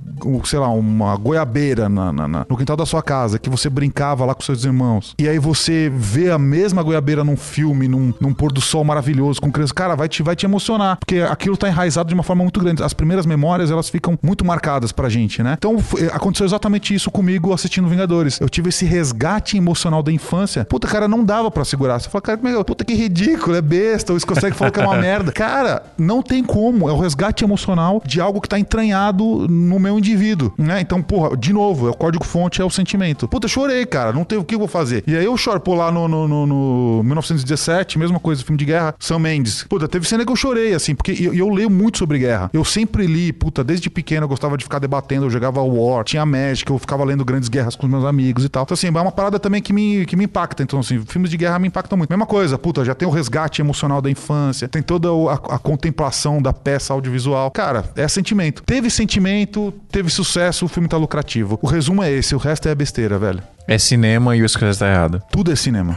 [0.44, 4.24] sei lá, uma goiabeira na- na- na- no quintal da sua casa, que você brincava
[4.24, 8.32] lá com seus irmãos, e aí você vê a mesma goiabeira num filme, num, num
[8.34, 11.68] pôr do sol maravilhoso, com criança, cara, vai te, vai te emocionar, porque aquilo tá
[11.68, 12.82] enraizado de uma forma muito grande.
[12.82, 15.54] As primeiras memórias, elas ficam muito marcadas pra gente, né?
[15.58, 18.40] Então, foi- aconteceu exatamente isso comigo assistindo Vingadores.
[18.40, 20.64] Eu tive esse resgate emocional da infância.
[20.64, 21.98] Puta, cara, não dava pra segurar.
[22.00, 24.12] Você fala, cara, que- puta que ridículo, é besta.
[24.12, 25.30] O Scorsese falou que é uma merda.
[25.32, 26.88] Cara, não tem como.
[26.88, 30.71] É o resgate emocional de algo que tá entranhado no meu indivíduo, né?
[30.80, 33.26] Então, porra, de novo, é o código-fonte, é o sentimento.
[33.28, 34.12] Puta, chorei, cara.
[34.12, 35.02] Não tem o que eu vou fazer.
[35.06, 38.64] E aí eu choro, pô, lá no, no, no- no 1917, mesma coisa, filme de
[38.64, 39.64] guerra, Sam Mendes.
[39.68, 42.50] Puta, teve cena que eu chorei, assim, porque eu, eu leio muito sobre guerra.
[42.52, 46.24] Eu sempre li, puta, desde pequeno eu gostava de ficar debatendo, eu jogava War, tinha
[46.24, 48.62] Magic, eu ficava lendo grandes guerras com meus amigos e tal.
[48.64, 50.62] Então, assim, é uma parada também que me, que me impacta.
[50.62, 52.10] Então, assim, filmes de guerra me impactam muito.
[52.10, 56.40] Mesma coisa, puta, já tem o resgate emocional da infância, tem toda a, a contemplação
[56.40, 57.50] da peça audiovisual.
[57.50, 58.62] Cara, é sentimento.
[58.64, 61.58] Teve sentimento, teve sucesso, o filme tá lucrativo.
[61.62, 63.42] O resumo é esse, o resto é besteira, velho.
[63.66, 65.22] É cinema e o Scorsese tá errado.
[65.30, 65.96] Tudo é cinema.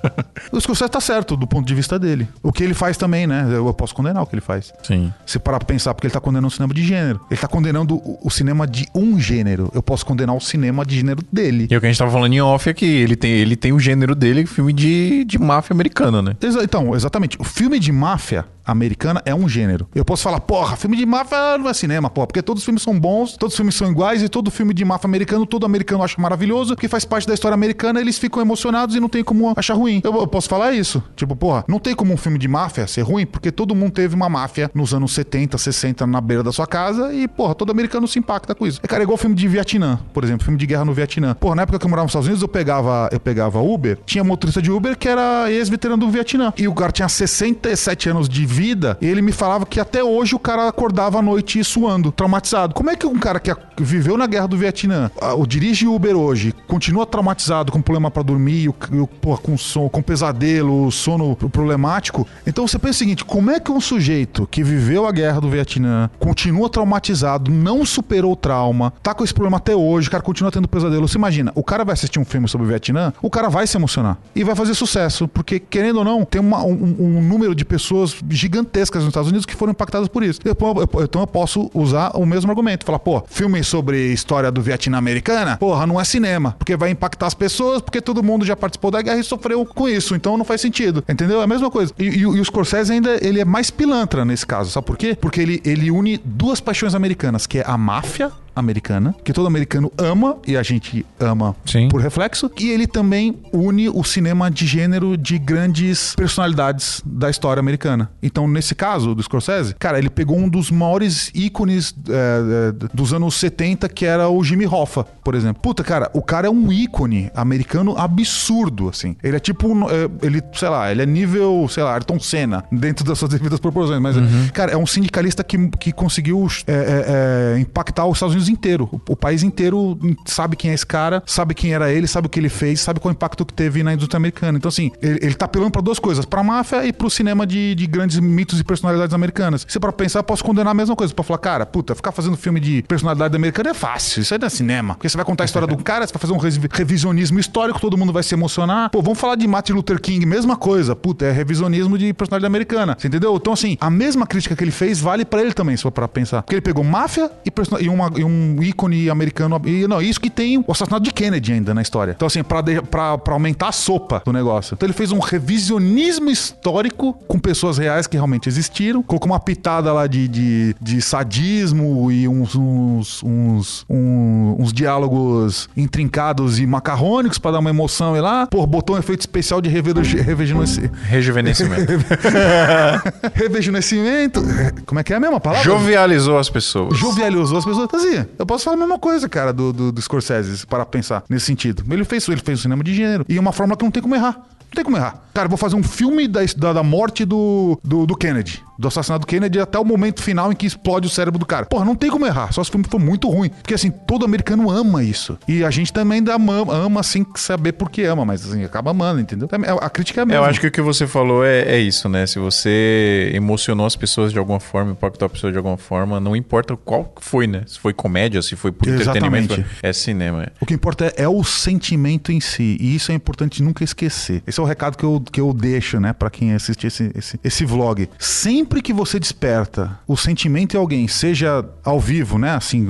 [0.52, 2.28] o Scorsese tá certo do ponto de vista dele.
[2.42, 3.46] O que ele faz também, né?
[3.52, 4.72] Eu posso condenar o que ele faz.
[4.82, 5.12] Sim.
[5.24, 7.20] Se parar pra pensar, porque ele tá condenando o cinema de gênero.
[7.30, 9.70] Ele tá condenando o, cinema de um gênero.
[9.74, 11.66] Eu posso condenar o cinema de gênero dele.
[11.70, 13.56] E é o que a gente tava falando em off é que ele tem, ele
[13.56, 16.36] tem o gênero dele, filme de, de máfia americana, né?
[16.40, 17.36] Exa- Então, exatamente.
[17.40, 19.88] O filme de máfia americana é um gênero.
[19.94, 22.82] Eu posso falar, porra, filme de máfia não é cinema, porra, porque todos os filmes
[22.82, 26.02] são bons, todos os filmes são iguais e todo filme de máfia americano, todo americano
[26.02, 29.52] acha maravilhoso, porque faz parte da história americana, eles ficam emocionados e não tem como
[29.56, 30.00] achar ruim.
[30.04, 31.02] Eu, eu posso falar isso.
[31.14, 34.14] Tipo, porra, não tem como um filme de máfia ser ruim, porque todo mundo teve
[34.14, 38.06] uma máfia nos anos 70, 60 na beira da sua casa e, porra, todo americano
[38.06, 38.80] se impacta com isso.
[38.82, 41.34] É, cara, é igual filme de Vietnã, por exemplo, filme de guerra no Vietnã.
[41.34, 44.22] Porra, na época que eu morava nos Estados Unidos, eu pegava, eu pegava Uber, tinha
[44.22, 46.52] motorista de Uber que era ex-veterano do Vietnã.
[46.56, 50.34] E o cara tinha 67 anos de vida e ele me falava que até hoje
[50.34, 52.74] o cara acordava à noite suando, traumatizado.
[52.74, 55.10] Como é que um cara que viveu na guerra do Vietnã,
[55.46, 58.72] dirige Uber hoje, continua traumatizado com problema pra dormir, o,
[59.06, 62.26] porra, com sono, com pesadelo, sono problemático?
[62.46, 65.50] Então você pensa o seguinte, como é que um sujeito que viveu a guerra do
[65.50, 70.22] Vietnã, continua traumatizado, não superou o trauma, tá com esse problema até hoje, o cara
[70.22, 71.06] continua tendo pesadelo.
[71.08, 73.76] Você imagina, o cara vai assistir um filme sobre o Vietnã, o cara vai se
[73.76, 77.64] emocionar e vai fazer sucesso, porque querendo ou não, tem uma- um, um número de
[77.64, 80.40] pessoas gigantescas nos Estados Unidos que foram impactadas por isso.
[80.44, 84.62] Eu- eu- então eu posso usar o mesmo argumento, falar, pô, filme sobre história do
[84.62, 88.56] Vietnã americana, porra, não é cinema, porque vai impactar as pessoas, porque todo mundo já
[88.56, 91.40] participou da guerra e sofreu com isso, então não faz sentido, entendeu?
[91.40, 91.92] É a mesma coisa.
[91.98, 95.16] E, e e o Scorsese ainda, ele é mais pilantra nesse caso, sabe por quê?
[95.20, 99.92] Porque ele, ele une duas paixões americanas, que é a máfia americana, que todo americano
[99.98, 101.88] ama e a gente ama Sim.
[101.88, 107.60] por reflexo, e ele também une o cinema de gênero de grandes personalidades da história
[107.60, 108.10] americana.
[108.22, 113.34] Então, nesse caso do Scorsese, cara, ele pegou um dos maiores ícones é, dos anos
[113.34, 115.62] 70, que era o Jimmy Hoffa, por exemplo.
[115.62, 119.16] Puta, cara, o cara é um ícone americano absurdo, assim.
[119.22, 122.64] Ele é tipo, um, é, ele, sei lá, ele é nível, sei lá, Ayrton Senna,
[122.72, 124.16] dentro das suas devidas proporções, mas,
[124.52, 129.00] cara, é um sindicalista que, que conseguiu é, é, impactar os Estados Unidos inteiro.
[129.08, 132.38] O, país inteiro sabe quem é esse cara, sabe quem era ele, sabe o que
[132.38, 134.58] ele fez, sabe qual impacto que teve na indústria americana.
[134.58, 137.74] Então, assim, ele, ele tá apelando pra duas coisas: pra máfia e pro cinema de,
[137.74, 139.64] de grandes mitos e personalidades americanas.
[139.68, 141.14] Se para pensar, eu posso condenar a mesma coisa.
[141.14, 144.20] Pra falar, cara, puta, ficar fazendo filme de personalidade americana é fácil.
[144.22, 144.94] Isso aí não é cinema.
[144.94, 147.80] Porque você vai contar a história do cara, você vai fazer um revi- revisionismo histórico,
[147.80, 148.90] todo mundo vai se emocionar.
[148.90, 150.94] Pô, vamos falar de Martin Luther King, mesma coisa.
[150.94, 152.96] Puta, é revisionismo de personalidade americana.
[152.98, 153.34] Você entendeu?
[153.36, 156.06] Então, assim, a mesma crítica que ele fez vale pra ele também, se for pra
[156.08, 156.42] pensar.
[156.42, 157.52] Porque ele pegou máfia e,
[157.84, 158.24] e uma- e
[158.58, 159.60] um ícone americano.
[159.64, 162.12] E, não, isso que tem o assassinato de Kennedy ainda na história.
[162.16, 164.74] Então, assim, pra, de- pra, pra aumentar a sopa do negócio.
[164.74, 169.02] Então, ele fez um revisionismo histórico com pessoas reais que realmente existiram.
[169.02, 175.68] Colocou uma pitada lá de, de, de sadismo e uns, uns, uns, um- uns diálogos
[175.76, 178.46] intrincados e macarrônicos pra dar uma emoção e lá.
[178.46, 181.92] Pô, botou um efeito especial de revejonesci- Rejuvenescimento.
[183.34, 184.42] revejonescimento.
[184.84, 185.64] Como é que é a mesma palavra?
[185.64, 186.96] Jovializou as pessoas.
[186.98, 187.84] jovializou as pessoas.
[187.86, 191.46] Então, eu posso falar a mesma coisa, cara, do, do, do Scorsese, pra pensar nesse
[191.46, 191.84] sentido.
[191.90, 193.24] Ele fez, ele fez o cinema de gênero.
[193.28, 194.40] E é uma fórmula que não tem como errar.
[194.70, 195.26] Não tem como errar.
[195.36, 196.40] Cara, vou fazer um filme da,
[196.72, 198.64] da, morte do, do, do Kennedy.
[198.78, 201.66] Do assassinato do Kennedy até o momento final em que explode o cérebro do cara.
[201.66, 202.52] Porra, não tem como errar.
[202.52, 203.50] Só se o filme for muito ruim.
[203.50, 205.38] Porque, assim, todo americano ama isso.
[205.46, 209.20] E a gente também ainda ama, sem saber por que ama, mas, assim, acaba amando,
[209.20, 209.46] entendeu?
[209.80, 210.42] A crítica é a mesma.
[210.42, 212.26] Eu acho que o que você falou é, é isso, né?
[212.26, 216.34] Se você emocionou as pessoas de alguma forma, impactou a pessoa de alguma forma, não
[216.34, 217.62] importa qual foi, né?
[217.66, 220.44] Se foi comédia, se foi por entretenimento, é cinema.
[220.44, 220.46] é.
[220.60, 222.78] O que importa é, é o sentimento em si.
[222.80, 224.42] E isso é importante nunca esquecer.
[224.46, 227.40] Esse é o recado que eu, que eu deixo, né, pra quem assiste esse, esse,
[227.42, 228.08] esse vlog.
[228.18, 232.86] Sempre que você desperta o sentimento em alguém, seja ao vivo, né, assim,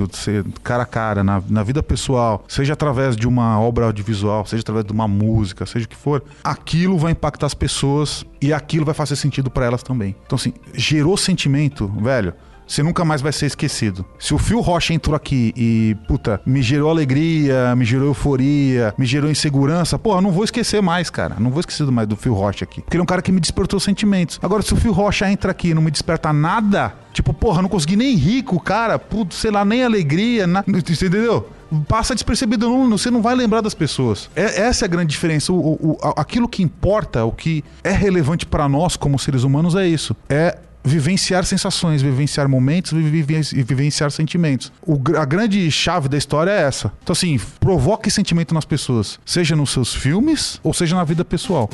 [0.63, 4.85] cara a cara, na, na vida pessoal, seja através de uma obra audiovisual, seja através
[4.85, 8.93] de uma música, seja o que for, aquilo vai impactar as pessoas e aquilo vai
[8.93, 10.15] fazer sentido pra elas também.
[10.25, 12.33] Então, assim, gerou sentimento, velho.
[12.67, 14.05] Você nunca mais vai ser esquecido.
[14.19, 19.05] Se o Phil Rocha entrou aqui e, puta, me gerou alegria, me gerou euforia, me
[19.05, 21.35] gerou insegurança, porra, eu não vou esquecer mais, cara.
[21.39, 22.81] Não vou esquecer mais do Phil Rocha aqui.
[22.81, 24.39] Porque ele é um cara que me despertou sentimentos.
[24.43, 27.69] Agora, se o Phil Rocha entra aqui e não me desperta nada, tipo, porra, não
[27.69, 31.49] consegui nem rir com o cara, puto, sei lá, nem alegria, entendeu?
[31.87, 34.29] Passa despercebido, não, você não vai lembrar das pessoas.
[34.35, 35.51] É- essa é a grande diferença.
[35.51, 39.75] O, o- a- aquilo que importa, o que é relevante pra nós como seres humanos
[39.75, 40.15] é isso.
[40.29, 44.71] É vivenciar sensações, vivenciar momentos e viven- vivenciar sentimentos.
[44.85, 46.91] O a grande chave da história é essa.
[47.03, 51.69] Então, assim, provoque sentimento nas pessoas, seja nos seus filmes ou seja na vida pessoal.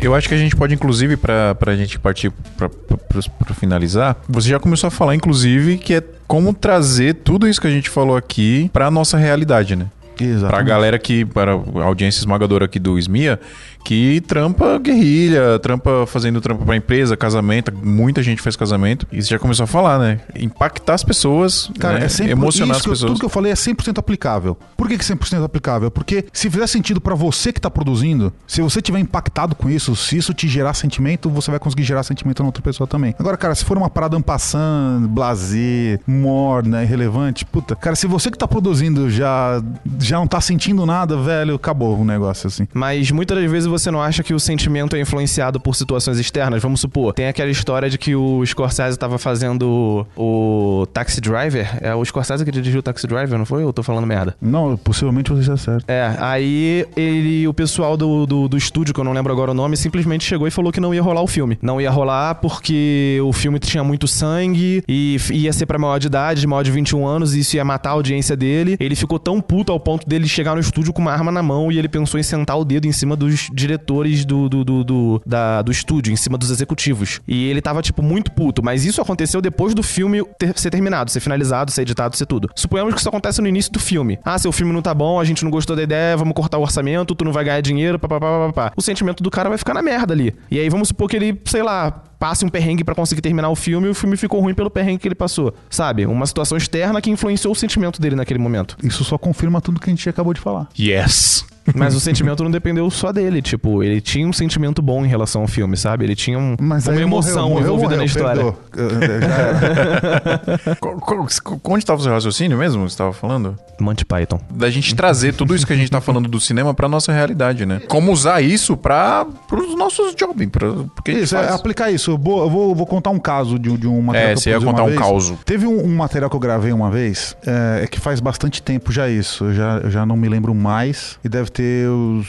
[0.00, 4.60] Eu acho que a gente pode, inclusive, pra, pra gente partir pra finalizar, você já
[4.60, 8.70] começou a falar, inclusive, que é como trazer tudo isso que a gente falou aqui
[8.72, 9.86] pra nossa realidade, né?
[10.20, 10.52] Exato.
[10.52, 13.40] Pra galera que, para a audiência esmagadora aqui do SMIA,
[13.88, 19.06] que trampa guerrilha, trampa fazendo trampa pra empresa, casamento, muita gente faz casamento.
[19.10, 20.20] E você já começou a falar, né?
[20.38, 22.04] Impactar as pessoas, Cara, né?
[22.04, 23.10] é sempre emocionar isso as que eu- pessoas.
[23.12, 24.58] tudo que eu falei é 100% aplicável.
[24.76, 25.90] Por que, que 100% aplicável?
[25.90, 29.96] Porque se fizer sentido pra você que tá produzindo, se você tiver impactado com isso,
[29.96, 33.14] se isso te gerar sentimento, você vai conseguir gerar sentimento na outra pessoa também.
[33.18, 38.36] Agora, cara, se for uma parada ampassando, blazer, morna, irrelevante, puta, cara, se você que
[38.36, 39.62] tá produzindo já,
[39.98, 42.68] já não tá sentindo nada, velho, acabou o negócio assim.
[42.74, 46.62] Mas muitas das vezes você não acha que o sentimento é influenciado por situações externas?
[46.62, 51.78] Vamos supor, tem aquela história de que o Scorsese tava fazendo o Taxi Driver.
[51.80, 53.62] É o Scorsese que dirigiu o Taxi Driver, não foi?
[53.62, 54.36] Eu tô falando merda?
[54.40, 55.84] Não, possivelmente você está certo.
[55.88, 59.54] É, aí ele, o pessoal do, do, do estúdio, que eu não lembro agora o
[59.54, 61.58] nome, simplesmente chegou e falou que não ia rolar o filme.
[61.62, 66.06] Não ia rolar porque o filme tinha muito sangue e ia ser pra maior de
[66.06, 68.76] idade, de maior de 21 anos, e isso ia matar a audiência dele.
[68.80, 71.70] Ele ficou tão puto ao ponto dele chegar no estúdio com uma arma na mão
[71.70, 75.22] e ele pensou em sentar o dedo em cima dos diretores do, do, do, do,
[75.24, 77.20] da- do estúdio, em cima dos executivos.
[77.28, 78.62] E ele tava, tipo, muito puto.
[78.62, 82.48] Mas isso aconteceu depois do filme ter- ser terminado, ser finalizado, ser editado, ser tudo.
[82.54, 84.18] Suponhamos que isso acontece no início do filme.
[84.24, 86.62] Ah, seu filme não tá bom, a gente não gostou da ideia, vamos cortar o
[86.62, 88.72] orçamento, tu não vai ganhar dinheiro, papapá, papapá.
[88.76, 90.34] O sentimento do cara vai ficar na merda ali.
[90.50, 93.54] E aí vamos supor que ele, sei lá, passe um perrengue pra conseguir terminar o
[93.56, 95.54] filme e o filme ficou ruim pelo perrengue que ele passou.
[95.70, 96.06] Sabe?
[96.06, 98.76] Uma situação externa que influenciou o sentimento dele naquele momento.
[98.82, 100.68] Isso só confirma tudo que a gente acabou de falar.
[100.78, 101.44] Yes!
[101.74, 103.40] Mas o sentimento não dependeu só dele.
[103.42, 106.04] Tipo, ele tinha um sentimento bom em relação ao filme, sabe?
[106.04, 108.54] Ele tinha um- uma emoção morreu, envolvida morreu, na história.
[111.64, 112.82] Onde estava o seu raciocínio mesmo?
[112.88, 113.56] Você estava falando?
[113.80, 114.40] Monty Python.
[114.50, 117.64] Da gente trazer tudo isso que a gente tá falando do cinema pra nossa realidade,
[117.64, 117.80] né?
[117.88, 122.12] Como usar isso para os nossos jobs, pra, porque Isso, é aplicar isso.
[122.12, 124.40] Eu vou, eu vou, vou contar um caso de, um- de um material É, que
[124.40, 124.98] você eu ia contar um vez.
[124.98, 125.38] causo.
[125.44, 128.92] Teve um, um material que eu gravei uma vez, é, é que faz bastante tempo
[128.92, 129.44] já isso.
[129.44, 131.18] Eu já, eu já não me lembro mais.
[131.24, 132.26] E deve ter os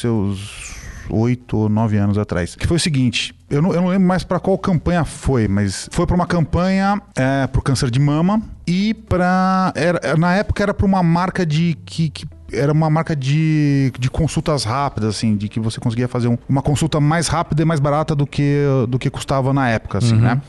[0.00, 0.60] seus
[1.10, 2.54] oito ou nove anos atrás.
[2.54, 3.34] Que foi o seguinte.
[3.48, 7.00] Eu não, eu não lembro mais pra qual campanha foi, mas foi pra uma campanha
[7.16, 9.72] é, pro câncer de mama e pra.
[9.74, 11.76] Era, na época era pra uma marca de.
[11.84, 16.28] que, que era uma marca de, de consultas rápidas, assim, de que você conseguia fazer
[16.28, 19.98] um- uma consulta mais rápida e mais barata do que, do que custava na época,
[19.98, 20.40] assim, né?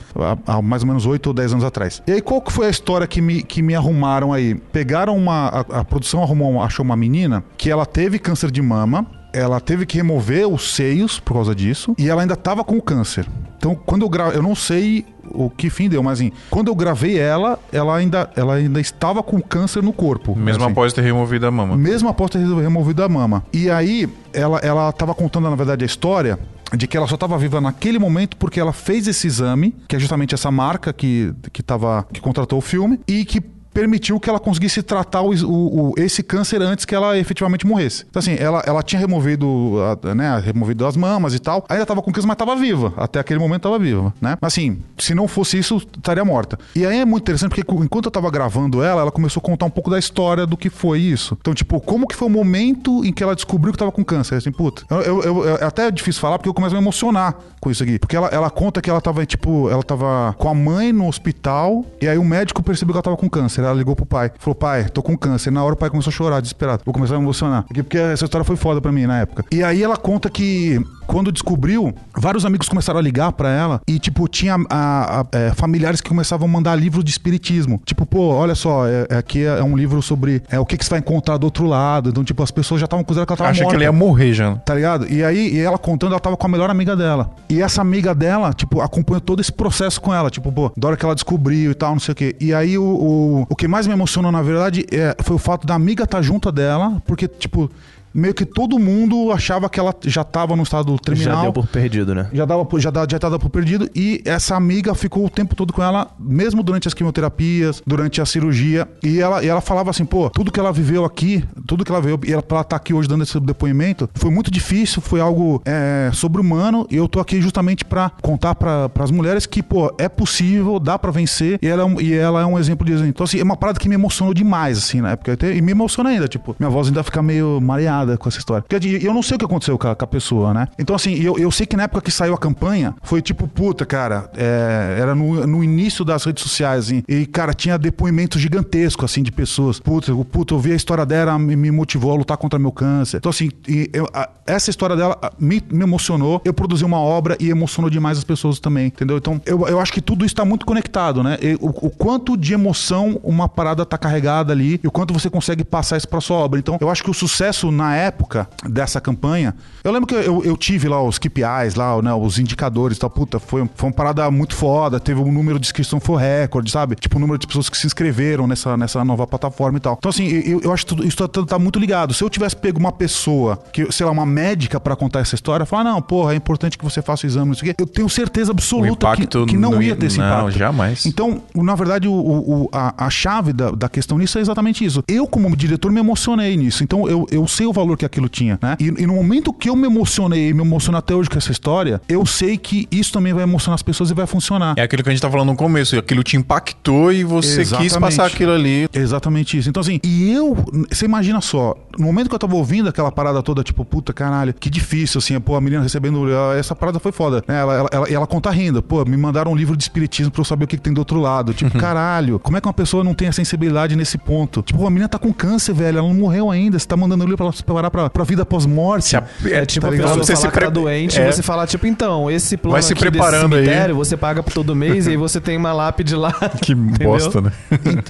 [0.47, 2.01] Há, há mais ou menos 8 ou 10 anos atrás.
[2.07, 4.55] E aí, qual que foi a história que me, que me arrumaram aí?
[4.55, 5.47] Pegaram uma.
[5.69, 9.05] A, a produção arrumou, achou uma menina que ela teve câncer de mama.
[9.33, 11.95] Ela teve que remover os seios por causa disso.
[11.97, 13.25] E ela ainda tava com o câncer.
[13.57, 16.75] Então, quando eu gravo, eu não sei o que fim deu, mas assim, quando eu
[16.75, 20.35] gravei ela, ela ainda, ela ainda estava com câncer no corpo.
[20.35, 20.71] Mesmo assim.
[20.71, 21.77] após ter removido a mama.
[21.77, 23.43] Mesmo após ter removido a mama.
[23.53, 26.39] E aí, ela, ela tava contando, na verdade, a história
[26.75, 29.99] de que ela só estava viva naquele momento porque ela fez esse exame, que é
[29.99, 33.41] justamente essa marca que, que, tava, que contratou o filme, e que
[33.73, 38.05] permitiu que ela conseguisse tratar o, o- o- esse câncer antes que ela efetivamente morresse.
[38.09, 42.01] Então, assim, ela, ela tinha removido, a- né, removido as mamas e tal, ainda tava
[42.01, 42.93] com câncer, mas tava viva.
[42.97, 44.37] Até aquele momento tava viva, né?
[44.41, 46.57] Assim, se não fosse isso, estaria morta.
[46.75, 49.65] E aí é muito interessante porque enquanto eu tava gravando ela, ela começou a contar
[49.65, 51.37] um pouco da história do que foi isso.
[51.39, 54.35] Então, tipo, como que foi o momento em que ela descobriu que tava com câncer?
[54.35, 57.35] Assim, puta, eu, eu- eu- é até difícil falar porque eu começo a me emocionar
[57.59, 57.99] com isso aqui.
[57.99, 61.85] Porque ela, ela conta que ela tava, tipo, ela tava com a mãe no hospital
[62.01, 63.60] e aí o médico percebeu que ela tava com câncer.
[63.65, 64.31] Ela ligou pro pai.
[64.39, 65.51] Falou, pai, tô com câncer.
[65.51, 66.81] Na hora o pai começou a chorar, desesperado.
[66.85, 67.65] Vou começar a me emocionar.
[67.73, 69.45] Porque, essa história foi foda pra mim na época.
[69.51, 73.99] E aí ela conta que quando descobriu, vários amigos começaram a ligar pra ela e,
[73.99, 77.81] tipo, tinha a- a- é, familiares que começavam a mandar livros de espiritismo.
[77.85, 80.85] Tipo, pô, olha só, é, é- aqui é um livro sobre é, o que, que
[80.85, 82.09] você vai encontrar do outro lado.
[82.09, 83.75] Então, tipo, as pessoas já estavam considerando que ela tava que morta.
[83.77, 84.55] ele ia morrer já.
[84.57, 85.05] Tá ligado?
[85.11, 87.31] E aí, e ela contando, ela tava com a melhor amiga dela.
[87.49, 90.29] E essa amiga dela, tipo, acompanhou todo esse processo com ela.
[90.29, 92.35] Tipo, pô, da hora que ela descobriu e tal, não sei o quê.
[92.39, 95.75] E aí, o, o, que mais me emocionou, na verdade, é, foi o fato da
[95.75, 97.69] amiga estar junto dela, porque, tipo,
[98.13, 101.35] meio que todo mundo achava que ela já tava no estado terminal.
[101.37, 102.27] Já deu por perdido, né?
[102.33, 103.89] Já dava, por- já, dá- já tava por perdido.
[103.95, 108.25] E essa amiga ficou o tempo todo com ela, mesmo durante as quimioterapias, durante a
[108.25, 108.87] cirurgia.
[109.03, 112.01] E ela, e ela falava assim, pô, tudo que ela viveu aqui, tudo que ela
[112.01, 115.19] viveu, e ela, pra ela estar aqui hoje dando esse depoimento, foi muito difícil, foi
[115.21, 116.85] algo é, sobre-humano.
[116.89, 120.97] E eu tô aqui justamente pra contar para as mulheres que, pô, é possível, dá
[120.97, 121.59] pra vencer.
[121.61, 123.09] E ela, é um- e ela é um exemplo de exemplo.
[123.09, 125.37] Então, assim, é uma parada que me emocionou demais, assim, na época.
[125.53, 128.63] E me emociona ainda, tipo, minha voz ainda fica meio mareada nada com essa história.
[128.67, 130.67] Porque eu não sei o que aconteceu com a, com a pessoa, né?
[130.77, 133.85] Então, assim, eu, eu sei que na época que saiu a campanha, foi tipo, puta,
[133.85, 139.05] cara, é, era no, no início das redes sociais, assim, e, cara, tinha depoimento gigantesco,
[139.05, 139.79] assim, de pessoas.
[139.79, 142.71] Puta, eu- puta, eu vi a história dela, me, me motivou a lutar contra meu
[142.71, 143.17] câncer.
[143.17, 143.49] Então, assim,
[143.93, 148.17] eu- a- essa história dela me, me emocionou, eu produzi uma obra e emocionou demais
[148.17, 149.17] as pessoas também, entendeu?
[149.17, 151.37] Então, eu, eu acho que tudo isso tá muito conectado, né?
[151.41, 155.29] E o, o quanto de emoção uma parada tá carregada ali e o quanto você
[155.29, 156.59] consegue passar isso pra sua obra.
[156.59, 160.55] Então, eu acho que o sucesso na época dessa campanha, eu lembro que eu, eu
[160.57, 164.29] tive lá os KPIs, lá, né, os indicadores e tal, puta, foi, foi uma parada
[164.31, 166.95] muito foda, teve um número de inscrição foi recorde, sabe?
[166.95, 169.95] Tipo, o número de pessoas que se inscreveram nessa, nessa nova plataforma e tal.
[169.97, 172.13] Então, assim, eu, eu acho que tudo, isso tá, tá muito ligado.
[172.13, 175.65] Se eu tivesse pego uma pessoa, que, sei lá, uma médica pra contar essa história,
[175.65, 177.87] falar, não, porra, é importante que você faça o exame, não sei o quê, eu
[177.87, 180.57] tenho certeza absoluta que, que não, ia ter esse não, impacto.
[180.57, 181.05] jamais.
[181.05, 184.83] Então, na verdade, o, o- o- a, a chave da, da questão nisso é exatamente
[184.85, 185.03] isso.
[185.07, 186.83] Eu, como diretor, me emocionei nisso.
[186.83, 188.75] Então, eu, eu sei o valor que aquilo tinha, né?
[188.79, 191.51] E, e no momento que eu me emocionei e me emociono até hoje com essa
[191.51, 194.75] história, eu sei que isso também vai emocionar as pessoas e vai funcionar.
[194.77, 197.71] É aquilo que a gente tá falando no começo, aquilo te impactou e você quis
[197.71, 197.99] Exatamente.
[197.99, 198.87] passar aquilo ali.
[198.93, 199.69] Exatamente isso.
[199.69, 200.55] Então, assim, e eu,
[200.89, 204.53] você imagina só, no momento que eu tava ouvindo aquela parada toda, tipo, puta caralho,
[204.53, 206.27] que difícil, assim, pô, a menina recebendo.
[206.57, 207.43] Essa parada foi foda.
[207.47, 207.59] né?
[207.59, 210.41] Ela, ela, ela, e ela conta rindo, pô, me mandaram um livro de espiritismo pra
[210.41, 211.53] eu saber o que, que tem do outro lado.
[211.53, 214.61] Tipo, caralho, como é que uma pessoa não tem a sensibilidade nesse ponto?
[214.61, 216.77] Tipo, a menina tá com câncer, velho, ela não morreu ainda.
[216.77, 219.15] Você tá mandando um livro pra ela preparar pra, pra vida pós-morte.
[219.15, 220.19] É tipo Tá a ligado?
[220.19, 221.31] pessoa Você falar se que tá pre- doente é.
[221.31, 223.65] você falar, tipo, então, esse plano Vai se aqui desse preparando aí.
[223.65, 226.31] cemitério, você paga por todo mês e aí você tem uma lápide lá.
[226.61, 227.51] Que bosta, né?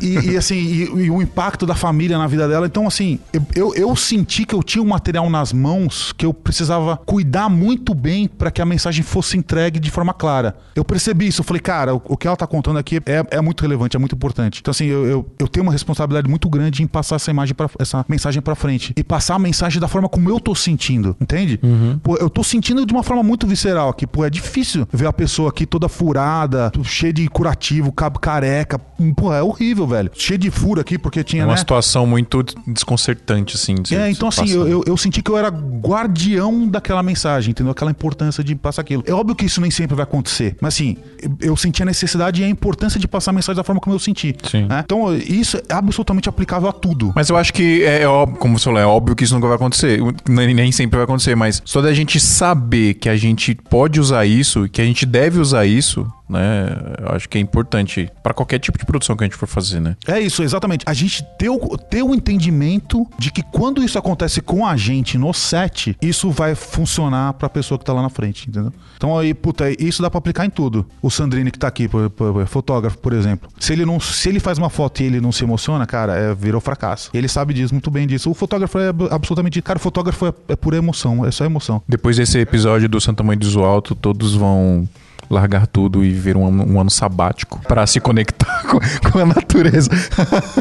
[0.02, 2.66] E, e- e, assim, e, e o impacto da família na vida dela.
[2.66, 6.34] Então, assim, eu, eu, eu senti que eu tinha um material nas mãos que eu
[6.34, 10.56] precisava cuidar muito bem para que a mensagem fosse entregue de forma clara.
[10.76, 11.42] Eu percebi isso.
[11.42, 14.00] Eu falei, cara, o, o que ela tá contando aqui é, é muito relevante, é
[14.00, 14.60] muito importante.
[14.62, 17.70] Então, assim, eu, eu, eu tenho uma responsabilidade muito grande em passar essa imagem pra,
[17.80, 18.94] essa mensagem para frente.
[18.96, 21.60] E passar a mensagem da forma como eu tô sentindo, entende?
[22.04, 24.06] Pô, eu tô sentindo de uma forma muito visceral aqui.
[24.08, 28.80] Pô, é difícil ver a pessoa aqui toda furada, cheia de curativo, cabo careca.
[29.16, 30.12] Pô, é horrível, velho.
[30.14, 31.58] Cheio de furo aqui, porque tinha, É uma né?
[31.58, 33.76] situação muito desconcertante, assim.
[33.76, 37.72] de É, então assim, eu, eu, eu senti que eu era guardião daquela mensagem, entendeu?
[37.72, 39.04] Aquela importância de passar aquilo.
[39.06, 40.98] É óbvio que isso nem sempre vai acontecer, mas assim,
[41.40, 44.00] eu, senti a necessidade e a importância de passar a mensagem da forma como eu
[44.00, 44.36] senti.
[44.44, 44.66] Sim.
[44.66, 44.82] né?
[44.86, 47.12] Então, isso é absolutamente aplicável a tudo.
[47.16, 49.48] Mas eu acho que é, é óbvio, como você falou, é óbvio que isso nunca
[49.48, 50.00] vai acontecer.
[50.30, 54.70] Nem, sempre vai acontecer, mas só da gente saber que a gente pode usar isso,
[54.70, 56.70] que a gente deve usar isso, né?
[57.00, 59.80] Eu acho que é importante pra qualquer tipo de produção que a gente for fazer,
[59.80, 59.96] né?
[60.08, 60.84] É isso, exatamente.
[60.88, 65.18] A gente ter o, ter o entendimento de que quando isso acontece com a gente
[65.18, 68.72] no set, isso vai funcionar pra pessoa que tá lá na frente, entendeu?
[68.98, 70.86] Então aí, puta, isso dá pra aplicar em tudo.
[71.02, 73.50] O Sandrini que tá aqui, por- por- fotógrafo, por exemplo.
[73.60, 76.34] Se ele não, se ele faz uma foto e ele não se emociona, cara, é,
[76.34, 77.10] virou fracasso.
[77.14, 78.30] Ele sabe disso, muito bem disso.
[78.30, 81.82] O fotógrafo é absolutamente, cara, o fotógrafo é, é pura emoção, é só emoção.
[81.88, 84.88] Depois desse episódio do Santa Mãe do Alto, todos vão
[85.32, 88.80] largar tudo e viver um, ano- um ano sabático pra se conectar com,
[89.12, 89.90] com a natureza.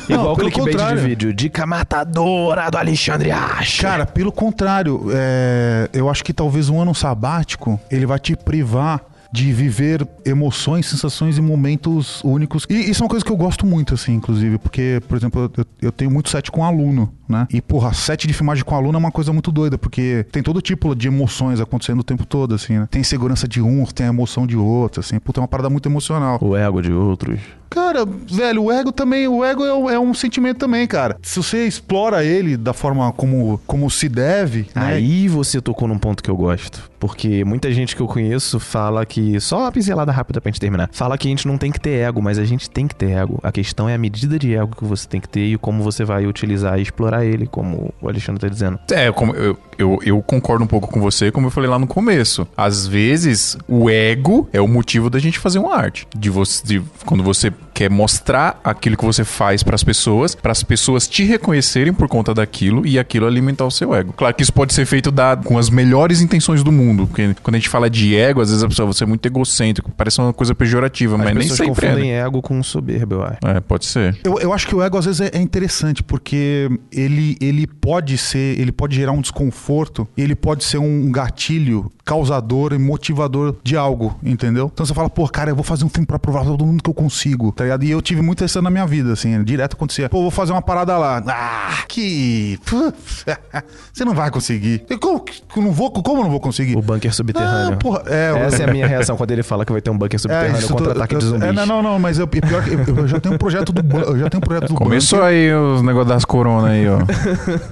[0.08, 1.00] Igual o clickbait contrário.
[1.02, 1.32] de vídeo.
[1.34, 3.82] Dica matadora do Alexandre Acha.
[3.82, 9.00] Cara, pelo contrário, é, eu acho que talvez um ano sabático ele vai te privar
[9.32, 12.66] de viver emoções, sensações e momentos únicos.
[12.68, 15.64] E isso é uma coisa que eu gosto muito, assim, inclusive, porque, por exemplo, eu,
[15.82, 17.46] eu tenho muito set com aluno, né?
[17.52, 20.60] E, porra, set de filmagem com aluno é uma coisa muito doida, porque tem todo
[20.60, 22.88] tipo de emoções acontecendo o tempo todo, assim, né?
[22.90, 25.88] Tem segurança de um, tem a emoção de outro, assim, puta, é uma parada muito
[25.88, 26.38] emocional.
[26.40, 27.38] O ego de outros.
[27.70, 31.16] Cara, velho, o ego também, o ego é, um- é um sentimento também, cara.
[31.22, 34.86] Se você explora ele da forma como, como se deve, né?
[34.94, 36.90] Aí você tocou num ponto que eu gosto.
[36.98, 39.40] Porque muita gente que eu conheço fala que.
[39.40, 40.90] Só uma pincelada rápida pra gente terminar.
[40.92, 43.12] Fala que a gente não tem que ter ego, mas a gente tem que ter
[43.12, 43.38] ego.
[43.42, 46.04] A questão é a medida de ego que você tem que ter e como você
[46.04, 48.78] vai utilizar e explorar ele, como o Alexandre tá dizendo.
[48.90, 51.86] É, como eu, eu, eu concordo um pouco com você, como eu falei lá no
[51.86, 52.46] começo.
[52.56, 56.06] Às vezes, o ego é o motivo da gente fazer uma arte.
[56.16, 60.62] De você, de, quando você quer mostrar aquilo que você faz pras pessoas, para as
[60.62, 64.12] pessoas te reconhecerem por conta daquilo e aquilo alimentar o seu ego.
[64.12, 67.54] Claro que isso pode ser feito da, com as melhores intenções do mundo, porque quando
[67.54, 70.30] a gente fala de ego, às vezes a pessoa você é muito egocêntrico, parece uma
[70.30, 71.68] coisa pejorativa, As mas nem sempre é.
[71.68, 72.18] confundem né?
[72.18, 73.38] ego com soberba, eu acho.
[73.46, 74.18] É, pode ser.
[74.22, 78.18] Eu, eu acho que o ego às vezes é, é interessante porque ele, ele pode
[78.18, 83.76] ser, ele pode gerar um desconforto, ele pode ser um gatilho causador e motivador de
[83.76, 84.68] algo, entendeu?
[84.70, 86.82] Então você fala, pô, cara, eu vou fazer um filme pra provar pra todo mundo
[86.82, 87.84] que eu consigo, tá ligado?
[87.84, 90.08] E eu tive muito isso na minha vida, assim, direto acontecia.
[90.08, 91.22] Pô, vou fazer uma parada lá.
[91.26, 92.58] Ah, que.
[93.92, 94.84] Você não vai conseguir.
[94.88, 95.24] Eu, Como,
[95.56, 96.76] eu não vou, como eu não vou conseguir?
[96.76, 97.74] O bunker subterrâneo.
[97.74, 99.98] Ah, porra, é, Essa é a minha reação quando ele fala que vai ter um
[99.98, 101.48] bunker subterrâneo isso contra eu tô- ataque eu- de zumbis.
[101.48, 103.80] É, não, não, não, mas eu, pior que eu, eu já tenho um projeto do
[104.00, 105.32] eu já tenho um projeto do Começou bunker.
[105.34, 106.98] aí os negócios das corona aí, ó.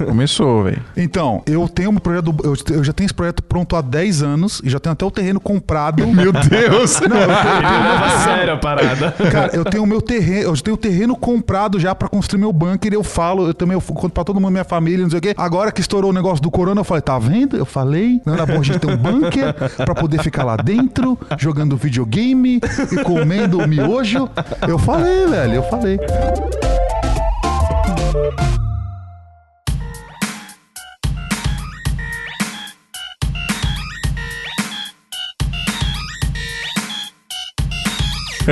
[0.05, 0.83] Começou, velho.
[0.97, 4.23] Então, eu tenho um projeto do, eu, eu já tenho esse projeto pronto há 10
[4.23, 6.07] anos e já tenho até o terreno comprado.
[6.07, 7.01] Meu Deus!
[7.01, 9.13] Não, eu tenho- Leva sério a parada.
[9.31, 12.53] Cara, eu tenho o meu terreno, eu tenho o terreno comprado já pra construir meu
[12.53, 12.93] bunker.
[12.93, 15.35] Eu falo, eu também eu conto pra todo mundo, minha família, não sei o quê.
[15.37, 17.57] Agora que estourou o negócio do corona, eu falei, tá vendo?
[17.57, 21.18] Eu falei, não era bom a gente ter um bunker pra poder ficar lá dentro,
[21.39, 22.61] jogando videogame
[22.93, 24.29] e comendo miojo.
[24.66, 25.99] Eu falei, velho, eu falei.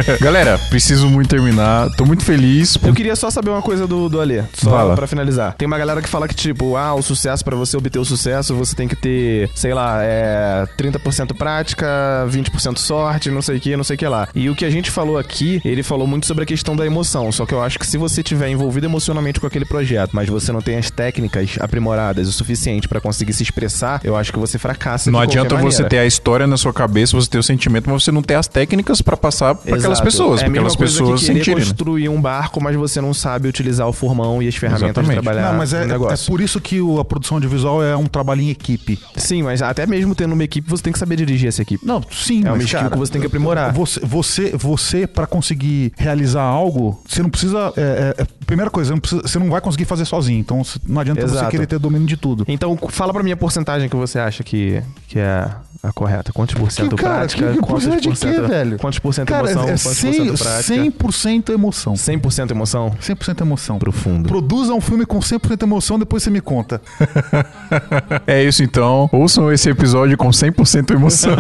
[0.21, 1.91] Galera, preciso muito terminar.
[1.97, 2.77] Tô muito feliz.
[2.83, 4.95] Eu queria só saber uma coisa do, do Alê, só Fala.
[4.95, 5.55] pra finalizar.
[5.55, 8.55] Tem uma galera que fala que, tipo, ah, o sucesso, pra você obter o sucesso,
[8.55, 11.87] você tem que ter, sei lá, é 30% prática,
[12.29, 14.29] 20% sorte, não sei o que, não sei o que lá.
[14.35, 17.31] E o que a gente falou aqui, ele falou muito sobre a questão da emoção.
[17.33, 20.53] Só que eu acho que se você tiver envolvido emocionalmente com aquele projeto, mas você
[20.53, 24.59] não tem as técnicas aprimoradas o suficiente pra conseguir se expressar, eu acho que você
[24.59, 25.11] fracassa.
[25.11, 28.13] Não adianta você ter a história na sua cabeça, você ter o sentimento, mas você
[28.13, 31.27] não ter as técnicas pra passar pra aquelas pessoas, é mesma aquelas coisa pessoas que
[31.27, 31.59] querer sentirem.
[31.61, 31.65] né?
[31.67, 35.17] construir um barco, mas você não sabe utilizar o formão e as ferramentas Exatamente.
[35.19, 36.27] de trabalhar Não, mas é, é negócio.
[36.31, 38.99] por isso que a produção audiovisual é um trabalho em equipe.
[39.17, 41.85] Sim, mas até mesmo tendo uma equipe, você tem que saber dirigir essa equipe.
[41.87, 43.73] Não, sim, É uma mas, skill cara, que você tem que aprimorar.
[43.73, 47.73] Você, você, você para conseguir realizar algo, você não precisa.
[47.77, 50.39] é, é, é, primeira coisa, não precisa- você não vai conseguir fazer sozinho.
[50.41, 51.51] Então você- não adianta você Exato.
[51.51, 52.45] querer ter domínio de tudo.
[52.49, 55.49] Então, fala pra mim a porcentagem que você acha que, que é
[55.83, 56.33] a correta.
[56.33, 57.53] Quantos por cento Que, cara, prática?
[57.53, 58.79] que quantos por quê, cento, velho?
[58.79, 59.63] Quantos por cento Cara, emoção?
[59.63, 60.75] é quantos por 100%, cento prática?
[60.75, 61.93] 100% emoção.
[61.95, 62.97] 100% emoção?
[63.01, 63.79] 100% emoção.
[63.79, 64.29] Profundo.
[64.29, 66.81] Produza um filme com 100% emoção, depois você me conta.
[68.27, 69.09] É isso então.
[69.13, 71.37] Ouçam esse episódio com 100% emoção.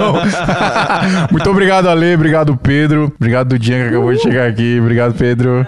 [1.30, 2.14] Muito obrigado, Ale.
[2.14, 3.12] Obrigado, Pedro.
[3.18, 4.78] Obrigado, Dian, que acabou de chegar aqui.
[4.80, 5.66] Obrigado, Pedro.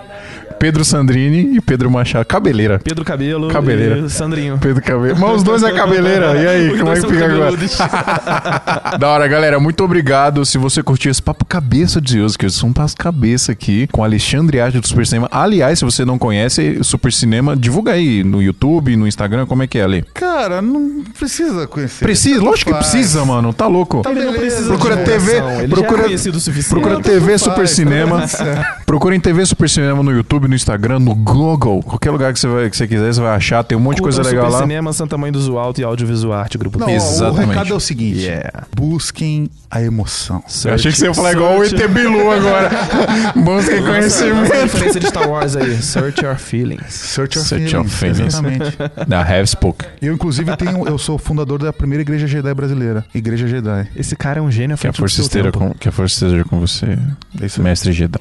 [0.58, 2.24] Pedro Sandrini e Pedro Machado.
[2.26, 2.78] Cabeleira.
[2.82, 3.98] Pedro Cabelo Cabeleira.
[4.00, 4.58] e Sandrinho.
[4.58, 5.18] Pedro Cabeleira.
[5.18, 6.36] Mas os dois é cabeleira.
[6.36, 8.98] E aí, Os como é que fica agora?
[8.98, 9.60] Da hora, galera.
[9.60, 10.44] Muito obrigado.
[10.44, 13.86] Se você curtiu esse papo cabeça de Deus, que eu sou um passo cabeça aqui
[13.92, 15.28] com Alexandre Age do Super Cinema.
[15.30, 19.62] Aliás, se você não conhece o Super Cinema, divulga aí no YouTube, no Instagram, como
[19.62, 20.04] é que é, Ale?
[20.14, 22.04] Cara, não precisa conhecer.
[22.04, 22.42] Precisa?
[22.42, 22.90] Lógico que Faz.
[22.90, 23.52] precisa, mano.
[23.52, 24.02] Tá louco.
[24.02, 25.32] Tá Ele não precisa Procura de TV,
[25.62, 26.70] ele procura- já é conhecido o suficiente.
[26.82, 28.20] Procura TV Super Cinema.
[28.22, 28.84] tá tudo certo.
[28.86, 31.82] Procurem TV Super Cinema no YouTube, no Instagram, no Google.
[31.82, 33.62] Qualquer lugar que você, vai, que você quiser, você vai achar.
[33.62, 34.62] Tem um monte de coisa legal Super lá.
[34.62, 37.48] Cinema, Santa Mãe do Zoo Alto e Audiovisual Arte Grupo Não, ó, o Exatamente.
[37.48, 38.64] recado é o seguinte: Yeah.
[38.74, 40.42] busquem a emoção.
[40.64, 42.70] Eu achei que você ia falar igual o ET Bilu agora.
[43.36, 44.52] Busquem Nossa conhecimento.
[44.52, 45.76] referência de Star Wars aí.
[45.82, 46.92] Search your feelings.
[46.94, 48.34] Search Your Search Your Feelings.
[48.34, 48.34] Feelings.
[48.34, 48.78] Exatamente.
[49.08, 49.84] Da Have Spoke.
[50.00, 53.04] Eu, inclusive, tenho, eu sou fundador da primeira igreja Jedi brasileira.
[53.14, 53.88] Igreja Jedi.
[53.96, 55.58] Esse cara é um gênio Que a força seu esteja tempo.
[55.58, 57.50] com, que a força esteja com você, É aí.
[57.62, 58.18] mestre Jedi.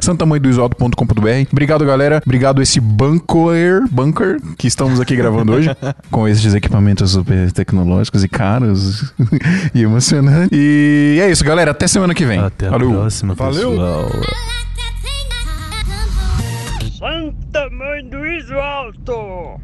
[1.52, 2.22] Obrigado, galera.
[2.26, 5.70] Obrigado esse bunker, bunker que estamos aqui gravando hoje
[6.12, 9.14] com esses equipamentos super tecnológicos e caros
[9.74, 10.50] e emocionantes.
[10.52, 11.72] E é isso, galera.
[11.72, 12.40] Até semana que vem.
[12.70, 12.92] Valeu.
[12.92, 13.72] próxima, Valeu.
[13.72, 14.12] pessoal.
[16.98, 19.60] Santa Mãe do Iso Alto!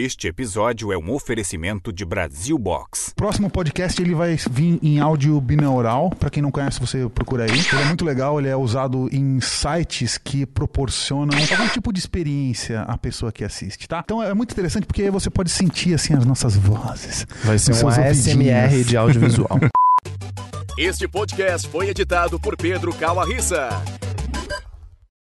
[0.00, 3.12] Este episódio é um oferecimento de Brasil Box.
[3.16, 6.10] Próximo podcast ele vai vir em áudio binaural.
[6.10, 7.50] Pra quem não conhece, você procura aí.
[7.50, 12.82] Ele é muito legal, ele é usado em sites que proporcionam algum tipo de experiência
[12.82, 14.00] à pessoa que assiste, tá?
[14.04, 17.26] Então é muito interessante porque aí você pode sentir assim as nossas vozes.
[17.42, 19.58] Vai ser um ASMR de audiovisual.
[20.78, 23.68] Este podcast foi editado por Pedro Calarissa.